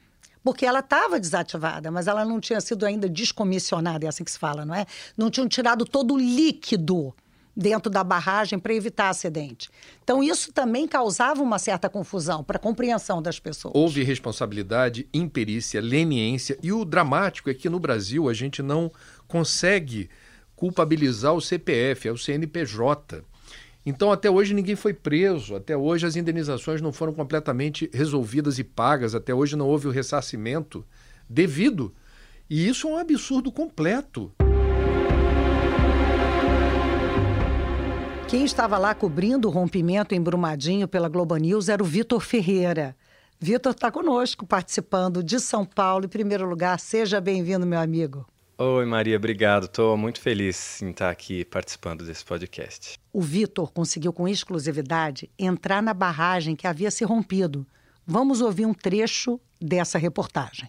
[0.42, 4.38] Porque ela estava desativada, mas ela não tinha sido ainda descomissionada, é assim que se
[4.38, 4.84] fala, não é?
[5.16, 7.14] Não tinham tirado todo o líquido
[7.56, 9.70] dentro da barragem para evitar acidente.
[10.02, 13.74] Então, isso também causava uma certa confusão para a compreensão das pessoas.
[13.76, 18.90] Houve responsabilidade, imperícia, leniência, e o dramático é que no Brasil a gente não
[19.28, 20.08] consegue
[20.56, 23.22] culpabilizar o CPF, é o CNPJ.
[23.86, 28.64] Então, até hoje ninguém foi preso, até hoje as indenizações não foram completamente resolvidas e
[28.64, 30.84] pagas, até hoje não houve o ressarcimento
[31.28, 31.94] devido.
[32.48, 34.32] E isso é um absurdo completo.
[38.28, 42.96] Quem estava lá cobrindo o rompimento em Brumadinho pela Globo News era o Vitor Ferreira.
[43.38, 46.06] Vitor está conosco, participando de São Paulo.
[46.06, 48.26] Em primeiro lugar, seja bem-vindo, meu amigo.
[48.56, 49.64] Oi, Maria, obrigado.
[49.64, 52.98] Estou muito feliz em estar aqui participando desse podcast.
[53.12, 57.66] O Vitor conseguiu com exclusividade entrar na barragem que havia se rompido.
[58.06, 60.68] Vamos ouvir um trecho dessa reportagem.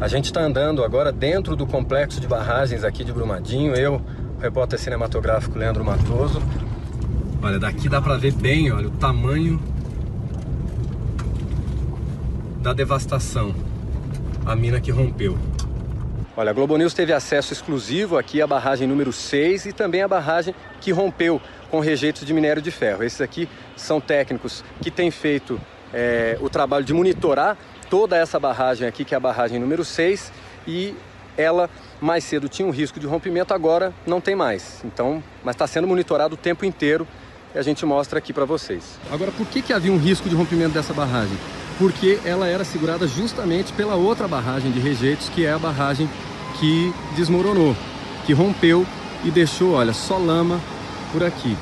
[0.00, 3.74] A gente está andando agora dentro do complexo de barragens aqui de Brumadinho.
[3.74, 4.02] Eu,
[4.36, 6.40] o repórter cinematográfico Leandro Matoso.
[7.42, 9.58] Olha, daqui dá para ver bem, olha, o tamanho
[12.60, 13.54] da devastação.
[14.44, 15.38] A mina que rompeu.
[16.36, 20.08] Olha, a Globo News teve acesso exclusivo aqui à barragem número 6 e também à
[20.08, 23.02] barragem que rompeu com rejeitos de minério de ferro.
[23.02, 25.58] Esses aqui são técnicos que têm feito
[25.94, 27.56] é, o trabalho de monitorar
[27.88, 30.30] toda essa barragem aqui, que é a barragem número 6,
[30.66, 30.94] e
[31.38, 31.70] ela
[32.02, 34.82] mais cedo tinha um risco de rompimento, agora não tem mais.
[34.84, 37.08] Então, mas está sendo monitorado o tempo inteiro
[37.54, 38.98] e a gente mostra aqui para vocês.
[39.10, 41.36] Agora, por que, que havia um risco de rompimento dessa barragem?
[41.78, 46.08] Porque ela era segurada justamente pela outra barragem de rejeitos, que é a barragem
[46.58, 47.74] que desmoronou,
[48.26, 48.86] que rompeu
[49.24, 50.60] e deixou, olha, só lama
[51.12, 51.56] por aqui.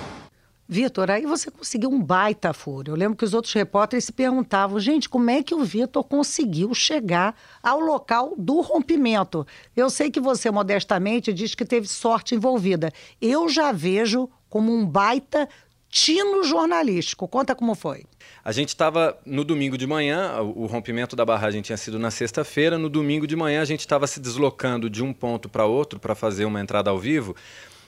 [0.70, 2.90] Vitor, aí você conseguiu um baita furo.
[2.92, 6.74] Eu lembro que os outros repórteres se perguntavam, gente, como é que o Vitor conseguiu
[6.74, 9.46] chegar ao local do rompimento?
[9.74, 12.92] Eu sei que você, modestamente, diz que teve sorte envolvida.
[13.18, 15.48] Eu já vejo como um baita
[15.88, 17.27] tino jornalístico.
[17.27, 18.05] Conta como foi.
[18.44, 22.79] A gente estava no domingo de manhã, o, rompimento da barragem tinha sido na sexta-feira.
[22.79, 26.14] No domingo de manhã, a gente estava se deslocando de um ponto para outro para
[26.14, 27.35] fazer uma entrada ao vivo.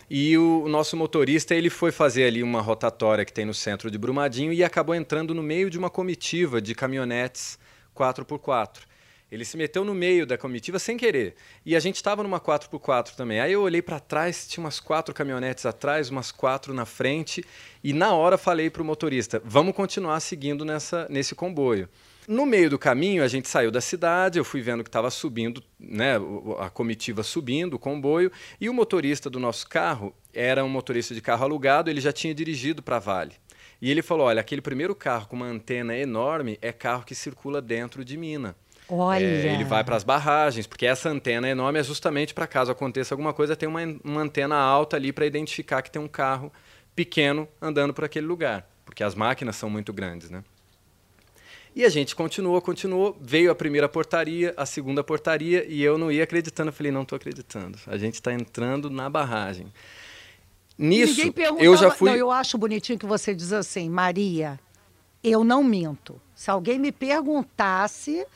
[0.09, 3.97] E o, nosso motorista ele foi fazer ali uma rotatória que tem no centro de
[3.97, 7.59] Brumadinho e acabou entrando no meio de uma comitiva de caminhonetes
[7.97, 8.90] 4x4.
[9.31, 11.35] Ele se meteu no meio da comitiva sem querer.
[11.65, 13.41] E a gente estava numa 4x4 também.
[13.41, 17.45] Aí eu olhei para trás, tinha umas quatro caminhonetes atrás, umas quatro na frente.
[17.83, 21.89] E na hora falei para o motorista: vamos continuar seguindo nessa, nesse comboio.
[22.29, 25.61] No meio do caminho, a gente saiu da cidade, eu fui vendo que estava subindo,
[25.79, 26.13] né,
[26.61, 31.21] a comitiva subindo, o comboio, e o motorista do nosso carro era um motorista de
[31.21, 33.33] carro alugado, ele já tinha dirigido para Vale.
[33.83, 37.61] E ele falou: olha, aquele primeiro carro com uma antena enorme é carro que circula
[37.61, 38.55] dentro de mina.
[38.91, 39.25] Olha.
[39.25, 43.15] É, ele vai para as barragens, porque essa antena enorme é justamente para caso aconteça
[43.15, 46.53] alguma coisa, tem uma, uma antena alta ali para identificar que tem um carro
[46.95, 50.43] pequeno andando por aquele lugar, porque as máquinas são muito grandes, né?
[51.75, 56.11] E a gente continuou, continuou, veio a primeira portaria, a segunda portaria, e eu não
[56.11, 56.71] ia acreditando.
[56.71, 57.79] Eu falei, não estou acreditando.
[57.87, 59.73] A gente está entrando na barragem.
[60.77, 62.11] Nisso, eu já fui.
[62.11, 64.59] Não, eu acho bonitinho que você diz assim, Maria,
[65.23, 66.21] eu não minto.
[66.35, 68.27] Se alguém me perguntasse,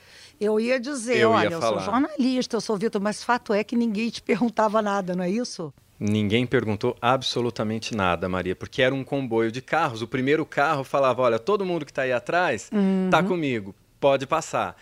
[0.41, 3.63] eu ia dizer, eu olha, ia eu sou jornalista, eu sou Vitor, mas fato é
[3.65, 5.73] que ninguém te perguntava nada, não é isso?
[5.99, 10.03] Ninguém perguntou absolutamente nada, Maria, porque era um comboio de carros.
[10.03, 13.09] O primeiro carro falava: olha, todo mundo que está aí atrás está uhum.
[13.11, 14.77] Tá comigo, pode passar.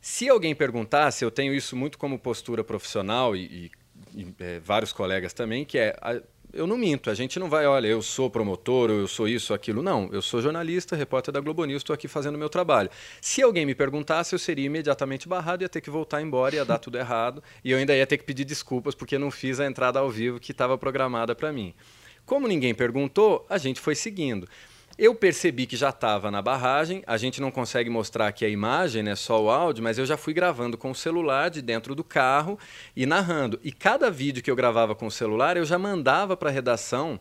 [0.00, 3.70] Se alguém perguntasse, eu tenho isso muito como postura profissional e,
[4.14, 5.96] e, e é, vários colegas também, que é
[6.52, 7.10] eu não minto.
[7.10, 9.82] A gente não vai, olha, eu sou promotor, eu sou isso, aquilo.
[9.82, 12.90] Não, eu sou jornalista, repórter da Globo News, estou aqui fazendo o meu trabalho.
[13.20, 16.78] Se alguém me perguntasse, eu seria imediatamente barrado, ia ter que voltar embora, ia dar
[16.78, 19.98] tudo errado, e eu ainda ia ter que pedir desculpas porque não fiz a entrada
[19.98, 21.74] ao vivo que estava programada para mim.
[22.24, 24.48] Como ninguém perguntou, a gente foi seguindo.
[24.98, 29.02] Eu percebi que já estava na barragem, a gente não consegue mostrar aqui a imagem,
[29.02, 32.02] né, só o áudio, mas eu já fui gravando com o celular de dentro do
[32.02, 32.58] carro
[32.96, 33.60] e narrando.
[33.62, 37.20] E cada vídeo que eu gravava com o celular, eu já mandava para a redação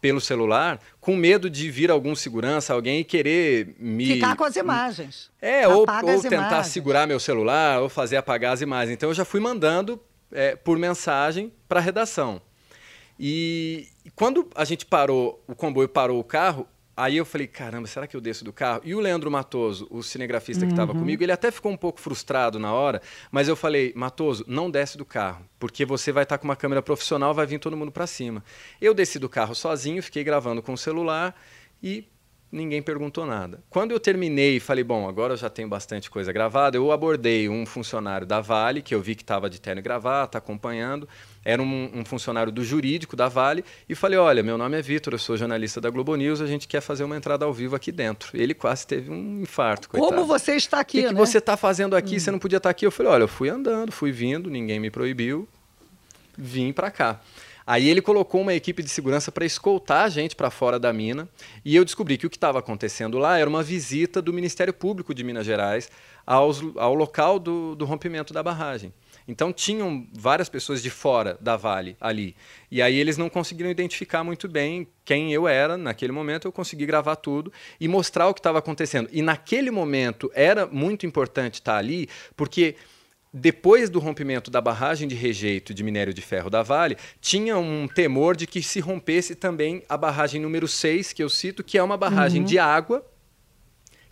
[0.00, 4.04] pelo celular, com medo de vir algum segurança, alguém e querer me.
[4.04, 5.30] Ficar com as imagens.
[5.40, 5.86] É, ou, ou
[6.20, 6.66] tentar imagens.
[6.66, 8.94] segurar meu celular, ou fazer apagar as imagens.
[8.94, 12.42] Então eu já fui mandando é, por mensagem para a redação.
[13.16, 18.06] E quando a gente parou, o comboio parou o carro, Aí eu falei, caramba, será
[18.06, 18.82] que eu desço do carro?
[18.84, 20.98] E o Leandro Matoso, o cinegrafista que estava uhum.
[20.98, 23.00] comigo, ele até ficou um pouco frustrado na hora,
[23.30, 26.56] mas eu falei, Matoso, não desce do carro, porque você vai estar tá com uma
[26.56, 28.44] câmera profissional, vai vir todo mundo para cima.
[28.80, 31.34] Eu desci do carro sozinho, fiquei gravando com o celular
[31.82, 32.06] e
[32.52, 33.64] ninguém perguntou nada.
[33.70, 37.48] Quando eu terminei e falei, bom, agora eu já tenho bastante coisa gravada, eu abordei
[37.48, 41.08] um funcionário da Vale, que eu vi que estava de terno e gravata, acompanhando,
[41.44, 45.14] era um, um, funcionário do jurídico da Vale, e falei: Olha, meu nome é Vitor,
[45.14, 47.90] eu sou jornalista da Globo News, a gente quer fazer uma entrada ao vivo aqui
[47.90, 48.30] dentro.
[48.34, 49.88] Ele quase teve um infarto.
[49.88, 50.12] Coitado.
[50.12, 50.98] Como você está aqui?
[50.98, 51.12] O que, né?
[51.12, 52.16] que você está fazendo aqui?
[52.16, 52.20] Hum.
[52.20, 52.86] Você não podia estar aqui?
[52.86, 55.48] Eu falei: Olha, eu fui andando, fui vindo, ninguém me proibiu,
[56.36, 57.20] vim para cá.
[57.66, 61.28] Aí ele colocou uma equipe de segurança para escoltar a gente para fora da mina,
[61.64, 65.14] e eu descobri que o que estava acontecendo lá era uma visita do Ministério Público
[65.14, 65.88] de Minas Gerais
[66.26, 68.92] aos, ao local do, do rompimento da barragem.
[69.26, 72.34] Então tinham várias pessoas de fora da Vale ali.
[72.70, 76.46] E aí eles não conseguiram identificar muito bem quem eu era naquele momento.
[76.46, 79.08] Eu consegui gravar tudo e mostrar o que estava acontecendo.
[79.12, 82.76] E naquele momento era muito importante estar ali, porque
[83.32, 87.88] depois do rompimento da barragem de rejeito de minério de ferro da Vale, tinha um
[87.88, 91.82] temor de que se rompesse também a barragem número 6, que eu cito, que é
[91.82, 92.46] uma barragem uhum.
[92.46, 93.04] de água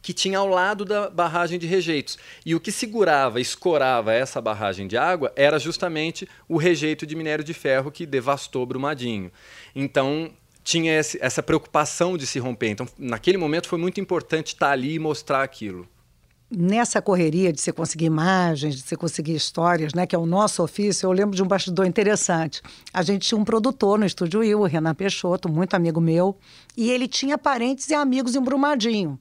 [0.03, 2.19] que tinha ao lado da barragem de rejeitos.
[2.45, 7.45] E o que segurava, escorava essa barragem de água era justamente o rejeito de minério
[7.45, 9.31] de ferro que devastou Brumadinho.
[9.75, 10.31] Então,
[10.63, 12.69] tinha esse, essa preocupação de se romper.
[12.69, 15.89] Então, naquele momento foi muito importante estar ali e mostrar aquilo.
[16.53, 20.65] Nessa correria de você conseguir imagens, de você conseguir histórias, né, que é o nosso
[20.65, 22.61] ofício, eu lembro de um bastidor interessante.
[22.93, 26.37] A gente tinha um produtor no Estúdio Will, o Renan Peixoto, muito amigo meu,
[26.77, 29.17] e ele tinha parentes e amigos em Brumadinho.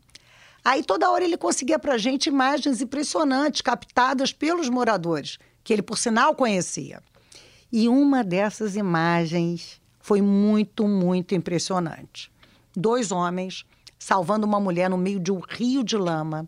[0.63, 5.81] Aí toda hora ele conseguia para a gente imagens impressionantes, captadas pelos moradores, que ele,
[5.81, 7.01] por sinal, conhecia.
[7.71, 12.31] E uma dessas imagens foi muito, muito impressionante.
[12.75, 13.65] Dois homens
[13.97, 16.47] salvando uma mulher no meio de um rio de lama.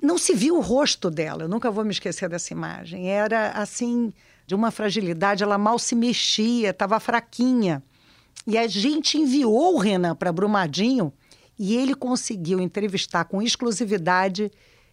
[0.00, 3.08] Não se viu o rosto dela, eu nunca vou me esquecer dessa imagem.
[3.08, 4.12] Era assim,
[4.46, 7.82] de uma fragilidade, ela mal se mexia, estava fraquinha.
[8.46, 11.12] E a gente enviou o Renan para Brumadinho
[11.58, 14.50] e ele conseguiu entrevistar com exclusividade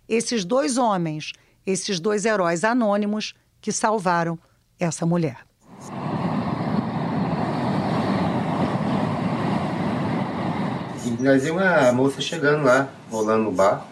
[0.08, 1.34] esses dois homens,
[1.66, 4.38] esses dois heróis anônimos que salvaram
[4.80, 5.46] essa mulher.
[11.06, 13.88] E nós vimos a moça chegando lá, rolando no bar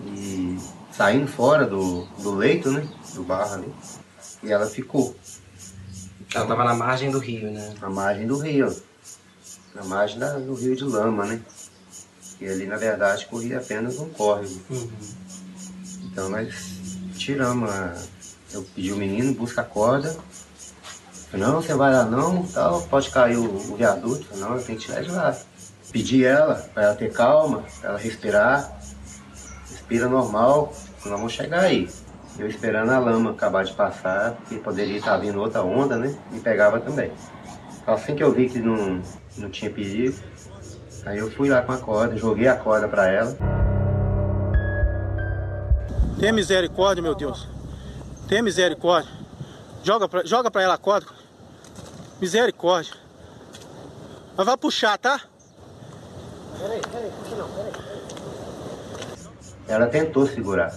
[0.00, 0.58] e
[0.92, 2.86] saindo fora do, do leito, né?
[3.14, 3.72] Do bar ali.
[4.42, 5.16] E ela ficou.
[6.34, 7.74] Ela estava na margem do rio, né?
[7.80, 8.74] Na margem do rio
[9.76, 11.40] na margem da, do rio de Lama, né?
[12.40, 14.58] E ali, na verdade, corria apenas um córrego.
[14.70, 14.90] Uhum.
[16.04, 16.54] Então nós
[17.16, 17.94] tiramos a...
[18.52, 20.16] Eu pedi o menino, busca a corda.
[21.30, 24.24] Falei, não, você vai lá não, tal, pode cair o, o viaduto.
[24.24, 25.36] Falei, não, eu tenho que tirar de lá.
[25.92, 28.80] Pedi ela, para ela ter calma, para ela respirar.
[29.70, 30.72] Respira normal,
[31.04, 31.88] nós vamos chegar aí.
[32.38, 36.14] Eu esperando a lama acabar de passar, porque poderia estar vindo outra onda, né?
[36.32, 37.10] E pegava também.
[37.86, 39.00] Assim que eu vi que não,
[39.38, 40.16] não tinha perigo.
[41.04, 43.36] Aí eu fui lá com a corda, joguei a corda para ela.
[46.18, 47.48] Tenha misericórdia, meu Deus.
[48.28, 49.10] Tenha misericórdia.
[49.82, 51.06] Joga pra, joga pra ela a corda.
[52.20, 52.94] Misericórdia.
[54.36, 55.20] Mas vai puxar, tá?
[56.58, 57.72] Peraí, peraí, puxa não, peraí.
[59.68, 60.74] Ela tentou segurar.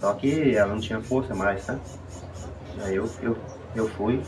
[0.00, 1.78] Só que ela não tinha força mais, tá?
[2.82, 3.36] Aí eu, eu,
[3.78, 4.22] eu fui,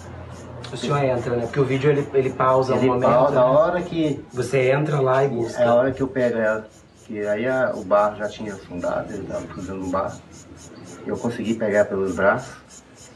[0.73, 1.47] o senhor entra, né?
[1.47, 3.09] Porque o vídeo ele, ele pausa ele um momento.
[3.09, 3.41] Pausa, né?
[3.41, 4.25] a hora que.
[4.33, 5.63] Você entra lá e busca.
[5.63, 6.69] É a hora que eu pego ela.
[7.07, 10.21] Que aí a, o barro já tinha afundado, ele estava cruzando um barro.
[11.07, 12.55] Eu consegui pegar pelos braços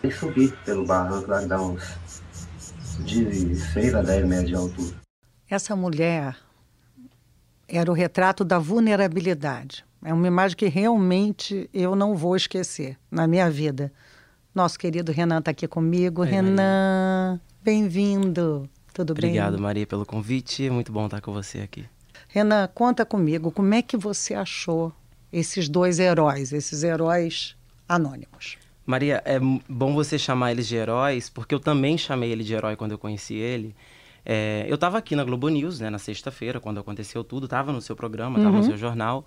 [0.03, 1.83] e subir pelo barranco lá, dá uns
[3.01, 4.97] de 6 a 10 metros de altura.
[5.49, 6.37] Essa mulher
[7.69, 9.85] era o retrato da vulnerabilidade.
[10.05, 13.93] É uma imagem que realmente eu não vou esquecer na minha vida.
[14.55, 16.21] Nosso querido Renan está aqui comigo.
[16.21, 18.69] Oi, Renan, bem-vindo.
[18.93, 19.41] Tudo Obrigado, bem?
[19.41, 20.69] Obrigado, Maria, pelo convite.
[20.69, 21.87] Muito bom estar com você aqui.
[22.29, 24.93] Renan, conta comigo, como é que você achou
[25.33, 27.57] esses dois heróis, esses heróis
[27.89, 28.59] anônimos?
[28.85, 32.77] Maria, é bom você chamar eles de heróis, porque eu também chamei ele de herói
[32.77, 33.75] quando eu conheci ele.
[34.23, 37.81] É, eu estava aqui na Globo News, né, na sexta-feira, quando aconteceu tudo, estava no
[37.81, 38.63] seu programa, estava uhum.
[38.63, 39.25] no seu jornal.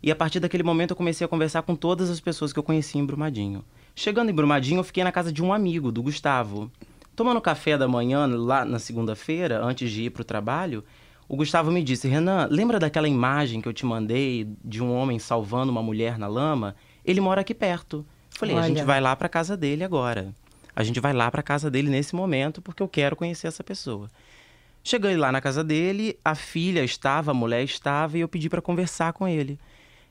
[0.00, 2.62] E a partir daquele momento eu comecei a conversar com todas as pessoas que eu
[2.62, 3.64] conheci em Brumadinho.
[3.98, 6.70] Chegando em Brumadinho, eu fiquei na casa de um amigo, do Gustavo.
[7.16, 10.84] Tomando café da manhã, lá na segunda-feira, antes de ir para o trabalho,
[11.28, 15.18] o Gustavo me disse: Renan, lembra daquela imagem que eu te mandei de um homem
[15.18, 16.76] salvando uma mulher na lama?
[17.04, 18.06] Ele mora aqui perto.
[18.30, 18.66] Falei: Olha.
[18.66, 20.32] a gente vai lá para casa dele agora.
[20.76, 24.08] A gente vai lá para casa dele nesse momento porque eu quero conhecer essa pessoa.
[24.84, 28.62] Cheguei lá na casa dele, a filha estava, a mulher estava e eu pedi para
[28.62, 29.58] conversar com ele.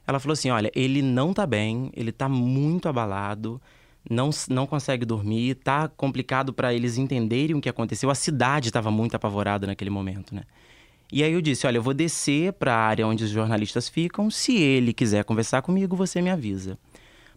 [0.06, 3.62] Ela falou assim: olha, ele não tá bem, ele tá muito abalado,
[4.10, 8.10] não, não consegue dormir, tá complicado para eles entenderem o que aconteceu.
[8.10, 10.43] A cidade estava muito apavorada naquele momento, né?
[11.12, 14.30] E aí eu disse: olha, eu vou descer para a área onde os jornalistas ficam.
[14.30, 16.78] Se ele quiser conversar comigo, você me avisa.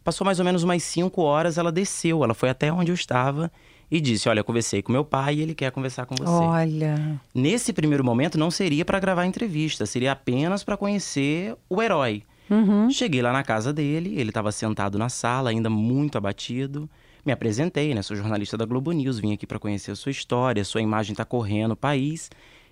[0.03, 3.51] Passou mais ou menos umas cinco horas, ela desceu, ela foi até onde eu estava
[3.91, 6.31] e disse: Olha, eu conversei com meu pai e ele quer conversar com você.
[6.31, 7.21] Olha.
[7.35, 12.23] Nesse primeiro momento, não seria para gravar entrevista, seria apenas para conhecer o herói.
[12.51, 12.91] Uhum.
[12.91, 16.91] Cheguei lá na casa dele, ele estava sentado na sala, ainda muito abatido.
[17.25, 18.03] Me apresentei, né?
[18.03, 21.25] Sou jornalista da Globo News, vim aqui para conhecer a sua história, sua imagem está
[21.25, 22.31] correndo o país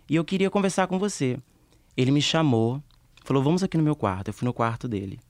[0.08, 1.38] e eu queria conversar com você.
[1.96, 2.82] Ele me chamou,
[3.24, 4.28] falou: Vamos aqui no meu quarto.
[4.28, 5.20] Eu fui no quarto dele.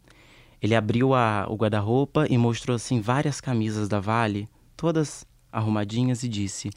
[0.63, 6.29] Ele abriu a, o guarda-roupa e mostrou assim várias camisas da Vale, todas arrumadinhas, e
[6.29, 6.71] disse: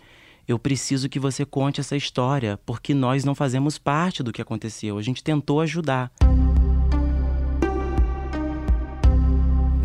[0.48, 4.98] Eu preciso que você conte essa história, porque nós não fazemos parte do que aconteceu.
[4.98, 6.12] A gente tentou ajudar.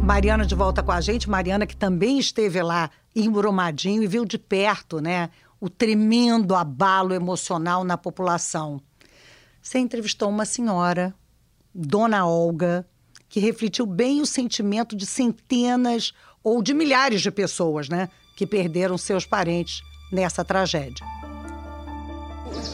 [0.07, 4.25] Mariana de volta com a gente, Mariana que também esteve lá em Brumadinho e viu
[4.25, 5.31] de perto, né,
[5.61, 8.81] o tremendo abalo emocional na população.
[9.61, 11.13] Você entrevistou uma senhora,
[11.75, 12.87] Dona Olga,
[13.29, 18.97] que refletiu bem o sentimento de centenas ou de milhares de pessoas, né, que perderam
[18.97, 19.83] seus parentes
[20.13, 21.05] nessa tragédia.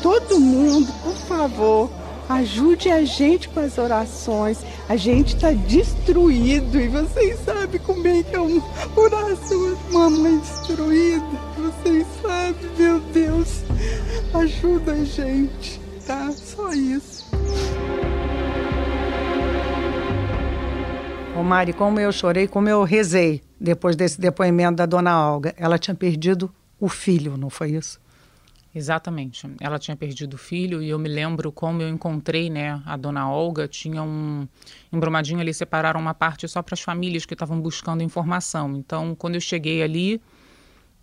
[0.02, 1.90] Todo mundo, por favor,
[2.34, 4.64] ajude a gente com as orações.
[4.88, 8.60] A gente está destruído e vocês sabem como é que é um
[8.94, 11.24] coração mamãe destruída.
[11.56, 13.62] Vocês sabem, meu Deus,
[14.34, 16.30] ajuda a gente, tá?
[16.32, 17.30] Só isso.
[21.38, 25.54] Ô Mari, como eu chorei, como eu rezei depois desse depoimento da dona Olga.
[25.56, 28.01] Ela tinha perdido o filho, não foi isso?
[28.74, 29.46] Exatamente.
[29.60, 33.30] Ela tinha perdido o filho e eu me lembro como eu encontrei, né, a dona
[33.30, 33.68] Olga.
[33.68, 34.48] Tinha um.
[34.90, 38.74] Em Brumadinho, eles separaram uma parte só para as famílias que estavam buscando informação.
[38.76, 40.22] Então, quando eu cheguei ali,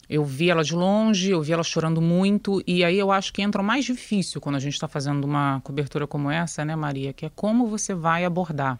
[0.09, 2.63] eu vi ela de longe, eu vi ela chorando muito.
[2.65, 5.61] E aí eu acho que entra o mais difícil quando a gente está fazendo uma
[5.63, 7.13] cobertura como essa, né, Maria?
[7.13, 8.79] Que é como você vai abordar.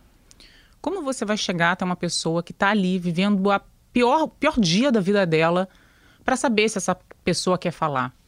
[0.82, 3.62] Como você vai chegar até uma pessoa que está ali vivendo a
[3.94, 5.70] pior, pior dia da vida dela
[6.26, 8.19] para saber se essa pessoa quer falar?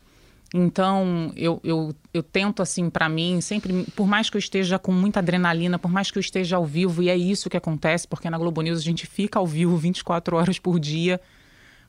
[0.54, 4.92] Então, eu, eu, eu tento, assim, para mim, sempre, por mais que eu esteja com
[4.92, 8.30] muita adrenalina, por mais que eu esteja ao vivo, e é isso que acontece, porque
[8.30, 11.22] na Globo News a gente fica ao vivo 24 horas por dia.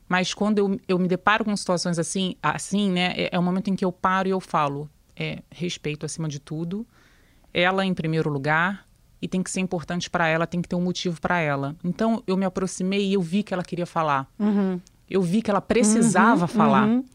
[0.07, 3.69] Mas quando eu, eu me deparo com situações assim, assim né, é, é o momento
[3.69, 6.85] em que eu paro e eu falo: é, respeito acima de tudo,
[7.53, 8.85] ela em primeiro lugar,
[9.21, 11.75] e tem que ser importante para ela, tem que ter um motivo para ela.
[11.83, 14.29] Então, eu me aproximei e eu vi que ela queria falar.
[14.39, 14.79] Uhum.
[15.09, 16.87] Eu vi que ela precisava Uhum, falar.
[16.87, 17.05] uhum.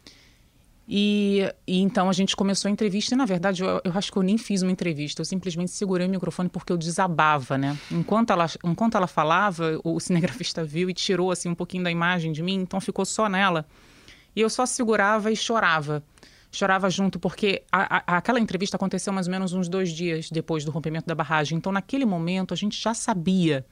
[0.91, 4.17] E, e então a gente começou a entrevista, e na verdade eu, eu acho que
[4.17, 7.77] eu nem fiz uma entrevista, eu simplesmente segurei o microfone porque eu desabava, né?
[7.91, 12.33] Enquanto ela, enquanto ela falava, o cinegrafista viu e tirou assim um pouquinho da imagem
[12.33, 13.67] de mim, então ficou só nela.
[14.35, 16.03] E eu só segurava e chorava.
[16.51, 20.65] Chorava junto, porque a, a, aquela entrevista aconteceu mais ou menos uns dois dias depois
[20.65, 21.59] do rompimento da barragem.
[21.59, 23.67] Então, naquele momento, a gente já sabia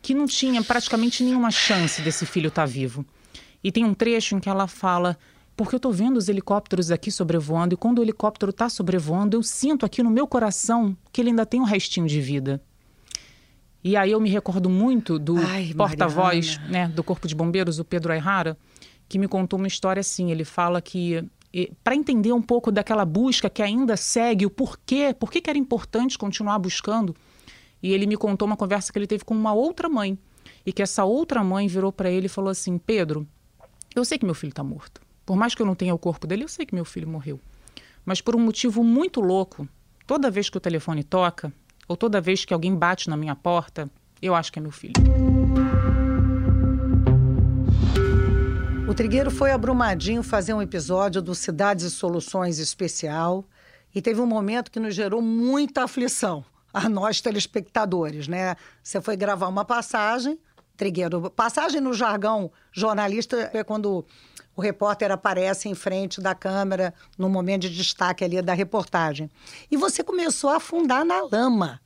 [0.00, 3.04] que não tinha praticamente nenhuma chance desse filho estar vivo.
[3.62, 5.18] E tem um trecho em que ela fala:
[5.60, 9.42] Porque eu estou vendo os helicópteros aqui sobrevoando, e quando o helicóptero está sobrevoando, eu
[9.42, 12.62] sinto aqui no meu coração que ele ainda tem um restinho de vida.
[13.84, 15.34] E aí eu me recordo muito do
[15.76, 18.56] porta-voz né, do Corpo de Bombeiros, o Pedro Ayrara,
[19.06, 20.30] que me contou uma história assim.
[20.30, 21.22] Ele fala que,
[21.84, 26.16] para entender um pouco daquela busca que ainda segue, o porquê, por que era importante
[26.16, 27.14] continuar buscando,
[27.82, 30.18] e ele me contou uma conversa que ele teve com uma outra mãe.
[30.64, 33.28] E que essa outra mãe virou para ele e falou assim: Pedro,
[33.94, 35.02] eu sei que meu filho está morto.
[35.30, 37.38] Por mais que eu não tenha o corpo dele, eu sei que meu filho morreu.
[38.04, 39.68] Mas por um motivo muito louco,
[40.04, 41.52] toda vez que o telefone toca,
[41.86, 43.88] ou toda vez que alguém bate na minha porta,
[44.20, 44.94] eu acho que é meu filho.
[48.88, 53.44] O Trigueiro foi a Brumadinho fazer um episódio do Cidades e Soluções especial
[53.94, 58.56] e teve um momento que nos gerou muita aflição a nós telespectadores, né?
[58.82, 60.36] Você foi gravar uma passagem,
[60.80, 64.02] Trigueiro, passagem no jargão jornalista é quando
[64.56, 69.30] o repórter aparece em frente da câmera no momento de destaque ali da reportagem.
[69.70, 71.82] E você começou a afundar na lama.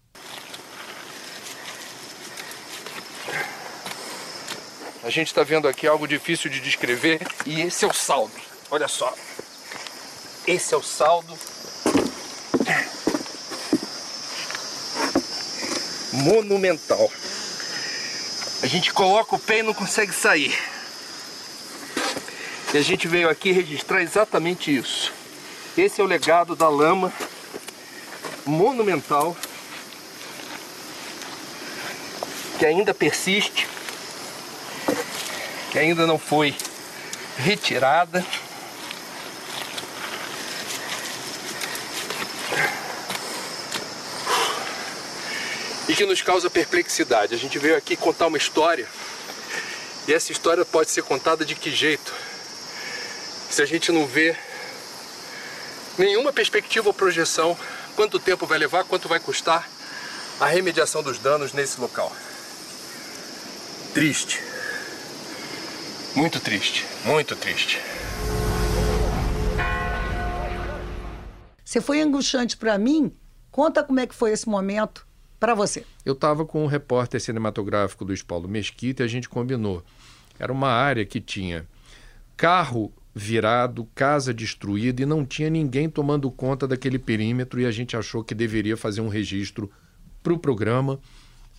[5.02, 8.34] A gente está vendo aqui algo difícil de descrever e esse é o saldo.
[8.70, 9.12] Olha só.
[10.46, 11.36] Esse é o saldo.
[16.12, 17.10] Monumental.
[18.64, 20.58] A gente coloca o pé e não consegue sair.
[22.72, 25.12] E a gente veio aqui registrar exatamente isso.
[25.76, 27.12] Esse é o legado da lama
[28.46, 29.36] monumental
[32.58, 33.68] que ainda persiste
[35.70, 36.56] que ainda não foi
[37.36, 38.24] retirada.
[45.88, 47.34] E que nos causa perplexidade.
[47.34, 48.88] A gente veio aqui contar uma história.
[50.08, 52.12] E essa história pode ser contada de que jeito?
[53.54, 54.36] se a gente não vê
[55.96, 57.56] nenhuma perspectiva ou projeção
[57.94, 59.68] quanto tempo vai levar, quanto vai custar
[60.40, 62.12] a remediação dos danos nesse local.
[63.92, 64.42] Triste.
[66.16, 67.80] Muito triste, muito triste.
[71.64, 73.16] Você foi angustiante para mim?
[73.52, 75.06] Conta como é que foi esse momento
[75.44, 75.84] para você.
[76.06, 79.84] Eu estava com um repórter cinematográfico Luiz Paulo Mesquita e a gente combinou.
[80.38, 81.66] Era uma área que tinha
[82.34, 87.94] carro virado, casa destruída e não tinha ninguém tomando conta daquele perímetro e a gente
[87.94, 89.70] achou que deveria fazer um registro
[90.22, 90.98] para o programa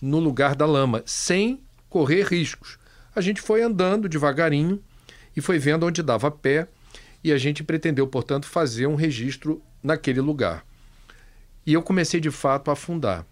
[0.02, 2.80] no lugar da lama, sem correr riscos.
[3.14, 4.82] A gente foi andando devagarinho
[5.36, 6.66] e foi vendo onde dava pé
[7.22, 10.66] e a gente pretendeu, portanto, fazer um registro naquele lugar.
[11.64, 13.24] E eu comecei de fato a afundar.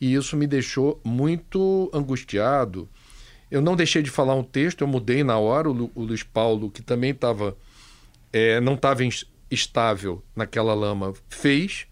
[0.00, 2.88] E isso me deixou muito angustiado.
[3.50, 5.70] Eu não deixei de falar um texto, eu mudei na hora.
[5.70, 7.56] O, o Luiz Paulo, que também estava
[8.32, 9.02] é, não estava
[9.50, 11.86] estável naquela lama, fez.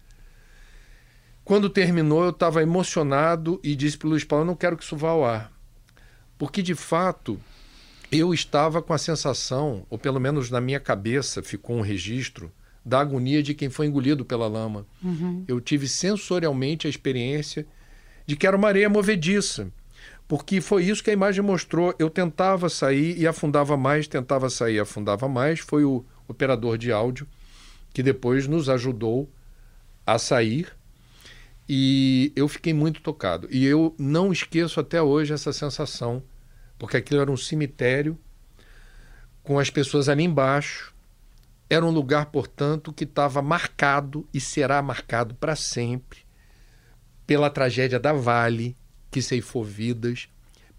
[1.45, 4.83] Quando terminou, eu estava emocionado e disse para o Luiz Paulo: Eu não quero que
[4.83, 5.51] isso vá ao ar.
[6.37, 7.39] Porque, de fato,
[8.11, 12.51] eu estava com a sensação, ou pelo menos na minha cabeça ficou um registro,
[12.85, 14.85] da agonia de quem foi engolido pela lama.
[15.01, 15.45] Uhum.
[15.47, 17.65] Eu tive sensorialmente a experiência
[18.25, 19.71] de que era uma areia movediça.
[20.27, 21.93] Porque foi isso que a imagem mostrou.
[21.99, 25.59] Eu tentava sair e afundava mais, tentava sair e afundava mais.
[25.59, 27.27] Foi o, operador de áudio,
[27.93, 29.29] que depois nos ajudou
[30.05, 30.71] a sair.
[31.67, 33.47] E eu fiquei muito tocado.
[33.51, 36.23] E eu não esqueço até hoje essa sensação,
[36.77, 38.17] porque aquilo era um cemitério
[39.43, 40.93] com as pessoas ali embaixo.
[41.69, 46.22] Era um lugar, portanto, que estava marcado e será marcado para sempre
[47.25, 48.75] pela tragédia da Vale,
[49.11, 50.27] que ceifou vidas,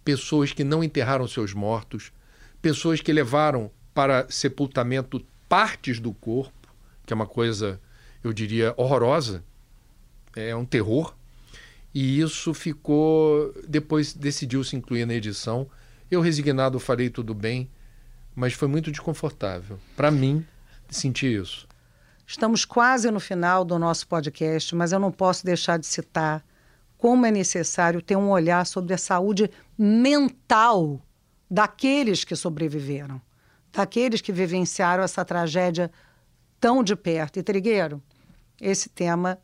[0.04, 2.12] pessoas que não enterraram seus mortos,
[2.60, 6.68] pessoas que levaram para sepultamento partes do corpo,
[7.06, 7.80] que é uma coisa,
[8.22, 9.44] eu diria, horrorosa,
[10.34, 11.14] é um terror.
[11.94, 13.54] E isso ficou.
[13.68, 15.68] Depois decidiu-se incluir na edição.
[16.10, 17.70] Eu, resignado, falei tudo bem,
[18.34, 19.78] mas foi muito desconfortável.
[19.96, 20.44] Para mim,
[20.90, 21.68] sentir isso.
[22.26, 26.44] Estamos quase no final do nosso podcast, mas eu não posso deixar de citar
[26.96, 31.00] como é necessário ter um olhar sobre a saúde mental
[31.50, 33.20] daqueles que sobreviveram
[33.74, 35.90] daqueles que vivenciaram essa tragédia
[36.60, 37.38] tão de perto.
[37.38, 38.00] E Trigueiro,
[38.60, 39.38] esse tema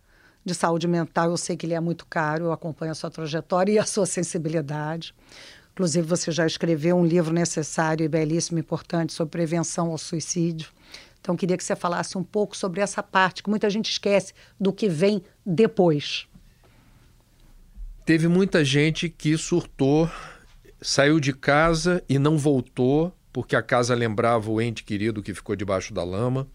[0.45, 3.72] de saúde mental, eu sei que ele é muito caro, eu acompanho a sua trajetória
[3.72, 5.14] e a sua sensibilidade.
[5.72, 10.70] Inclusive, você já escreveu um livro necessário e belíssimo, importante, sobre prevenção ao suicídio.
[11.21, 14.73] Então, queria que você falasse um pouco sobre essa parte, que muita gente esquece do
[14.73, 16.27] que vem depois.
[18.05, 20.11] Teve muita gente que surtou,
[20.81, 25.55] saiu de casa e não voltou porque a casa lembrava o ente querido que ficou
[25.55, 26.49] debaixo da lama.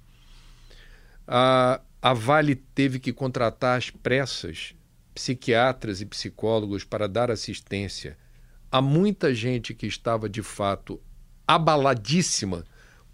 [1.27, 4.75] A, a Vale teve que contratar às pressas
[5.13, 8.17] psiquiatras e psicólogos para dar assistência
[8.71, 11.01] a muita gente que estava de fato
[11.47, 12.65] abaladíssima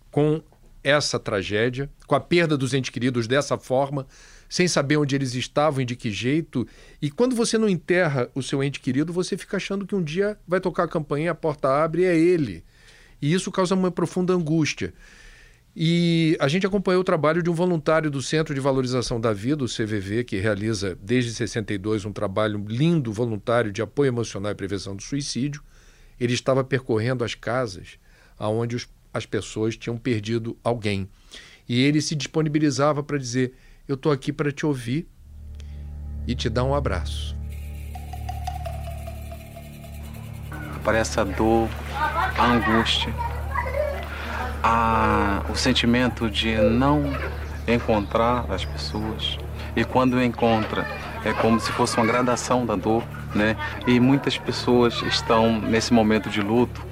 [0.09, 0.41] com
[0.83, 4.07] essa tragédia, com a perda dos entes queridos dessa forma,
[4.49, 6.67] sem saber onde eles estavam e de que jeito.
[7.01, 10.37] E quando você não enterra o seu ente querido, você fica achando que um dia
[10.47, 12.63] vai tocar a campainha, a porta abre e é ele.
[13.21, 14.93] E isso causa uma profunda angústia.
[15.73, 19.63] E a gente acompanhou o trabalho de um voluntário do Centro de Valorização da Vida,
[19.63, 24.95] o CVV, que realiza desde 62 um trabalho lindo voluntário de apoio emocional e prevenção
[24.95, 25.63] do suicídio.
[26.19, 27.97] Ele estava percorrendo as casas
[28.37, 31.09] onde os, as pessoas tinham perdido alguém.
[31.67, 33.53] E ele se disponibilizava para dizer:
[33.87, 35.07] Eu estou aqui para te ouvir
[36.27, 37.35] e te dar um abraço.
[40.83, 41.69] Parece a dor
[42.37, 43.13] a angústia,
[44.63, 47.03] a, o sentimento de não
[47.67, 49.37] encontrar as pessoas.
[49.75, 50.87] E quando encontra,
[51.23, 53.03] é como se fosse uma gradação da dor,
[53.33, 53.55] né?
[53.87, 56.85] E muitas pessoas estão nesse momento de luto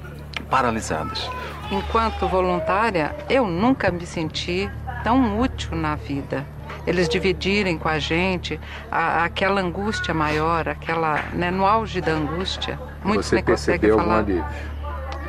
[0.48, 1.28] paralisadas.
[1.70, 4.68] Enquanto voluntária, eu nunca me senti
[5.04, 6.44] tão útil na vida.
[6.86, 8.58] Eles dividirem com a gente
[8.90, 12.78] a, aquela angústia maior, aquela, né, no auge da angústia.
[13.04, 14.18] Muitos Você nem conseguem falar.
[14.18, 14.44] Algum alívio?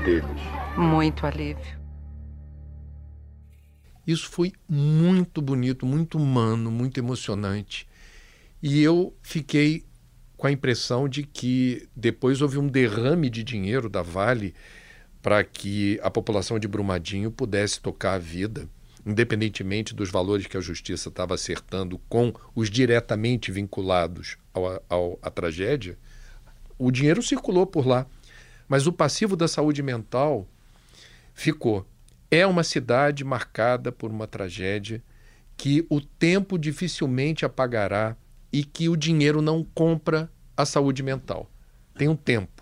[0.03, 0.41] deles.
[0.75, 1.79] Muito alívio.
[4.05, 7.87] Isso foi muito bonito, muito humano, muito emocionante.
[8.61, 9.85] E eu fiquei
[10.35, 14.55] com a impressão de que depois houve um derrame de dinheiro da Vale
[15.21, 18.67] para que a população de Brumadinho pudesse tocar a vida,
[19.05, 24.37] independentemente dos valores que a justiça estava acertando com os diretamente vinculados
[24.89, 25.97] ao, à tragédia.
[26.77, 28.07] O dinheiro circulou por lá.
[28.71, 30.47] Mas o passivo da saúde mental
[31.33, 31.85] ficou.
[32.31, 35.03] é uma cidade marcada por uma tragédia
[35.57, 38.15] que o tempo dificilmente apagará
[38.49, 41.51] e que o dinheiro não compra a saúde mental.
[41.97, 42.60] Tem um tempo.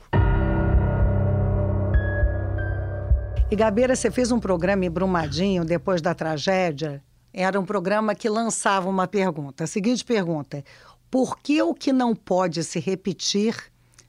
[3.51, 7.03] E Gabeira, você fez um programa em Brumadinho depois da tragédia.
[7.33, 9.63] Era um programa que lançava uma pergunta.
[9.63, 10.63] A seguinte pergunta:
[11.09, 13.55] por que o que não pode se repetir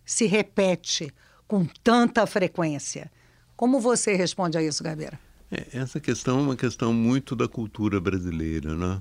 [0.04, 1.10] se repete
[1.48, 3.10] com tanta frequência?
[3.56, 5.18] Como você responde a isso, Gabeira?
[5.50, 9.00] É, essa questão é uma questão muito da cultura brasileira, né?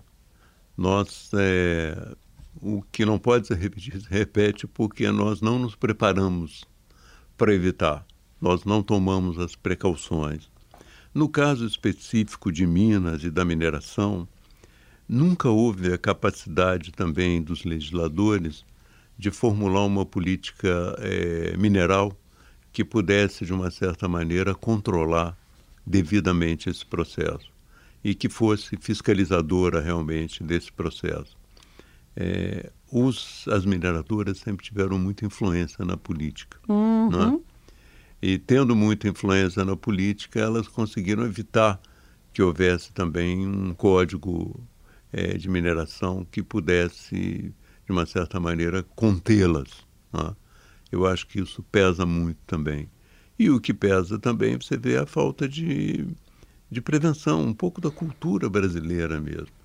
[0.78, 2.16] Nós, é,
[2.62, 6.64] o que não pode se repetir, se repete porque nós não nos preparamos
[7.38, 8.06] para evitar
[8.42, 10.50] nós não tomamos as precauções.
[11.14, 14.28] No caso específico de Minas e da mineração,
[15.08, 18.64] nunca houve a capacidade também dos legisladores
[19.18, 22.16] de formular uma política é, mineral
[22.72, 25.38] que pudesse, de uma certa maneira, controlar
[25.86, 27.52] devidamente esse processo
[28.04, 31.36] e que fosse fiscalizadora realmente desse processo.
[32.16, 36.60] É, os, as mineradoras sempre tiveram muita influência na política.
[36.68, 37.10] Uhum.
[37.10, 37.40] Não é?
[38.22, 41.80] E tendo muita influência na política, elas conseguiram evitar
[42.34, 44.60] que houvesse também um código
[45.12, 47.54] é, de mineração que pudesse,
[47.86, 49.70] de uma certa maneira, contê-las.
[50.14, 50.36] Né?
[50.92, 52.90] Eu acho que isso pesa muito também.
[53.38, 56.06] E o que pesa também, você vê a falta de,
[56.70, 59.59] de prevenção, um pouco da cultura brasileira mesmo.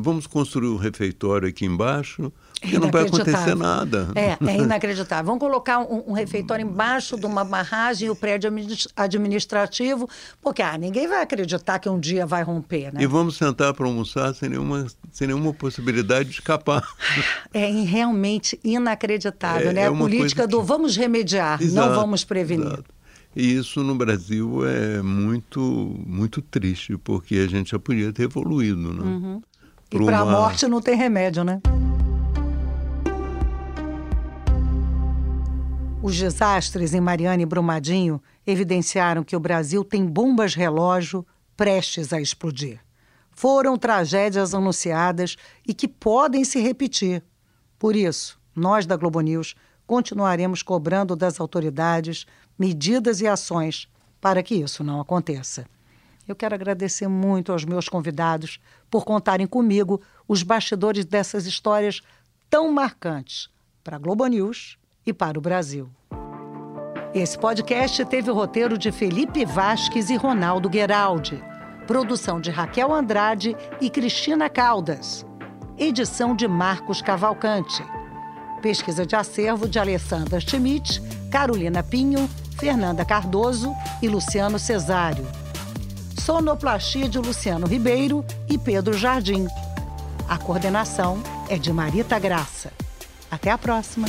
[0.00, 4.08] Vamos construir um refeitório aqui embaixo, porque não vai acontecer nada.
[4.14, 5.26] É, é inacreditável.
[5.26, 8.50] Vamos colocar um, um, refeitório embaixo de uma barragem e o prédio
[8.96, 10.08] administrativo,
[10.40, 13.02] porque ah, ninguém vai acreditar que um dia vai romper, né?
[13.02, 16.86] E vamos sentar para almoçar sem nenhuma, sem nenhuma possibilidade de escapar.
[17.52, 19.80] É realmente inacreditável, é, né?
[19.82, 22.66] É a política do vamos remediar, exato, não vamos prevenir.
[22.66, 22.96] Exato.
[23.36, 25.60] E isso no Brasil é muito,
[26.06, 29.02] muito triste, porque a gente já podia ter evoluído, né?
[29.02, 29.42] Uhum.
[29.90, 30.32] E para a uma...
[30.32, 31.60] morte não tem remédio, né?
[36.02, 41.26] Os desastres em Mariana e Brumadinho evidenciaram que o Brasil tem bombas relógio
[41.56, 42.80] prestes a explodir.
[43.30, 47.22] Foram tragédias anunciadas e que podem se repetir.
[47.78, 49.54] Por isso, nós da Globo News
[49.86, 52.26] continuaremos cobrando das autoridades
[52.58, 53.88] medidas e ações
[54.20, 55.66] para que isso não aconteça.
[56.26, 58.58] Eu quero agradecer muito aos meus convidados
[58.90, 62.02] por contarem comigo os bastidores dessas histórias
[62.50, 63.48] tão marcantes
[63.84, 65.88] para a Globo News e para o Brasil.
[67.14, 71.42] Esse podcast teve o roteiro de Felipe Vasques e Ronaldo Gueraldi,
[71.86, 75.24] produção de Raquel Andrade e Cristina Caldas,
[75.78, 77.84] edição de Marcos Cavalcante,
[78.60, 81.00] pesquisa de acervo de Alessandra Schmidt,
[81.30, 83.72] Carolina Pinho, Fernanda Cardoso
[84.02, 85.24] e Luciano Cesário
[86.26, 89.46] sonoplastia de Luciano Ribeiro e Pedro Jardim.
[90.28, 92.72] A coordenação é de Marita Graça.
[93.30, 94.08] Até a próxima!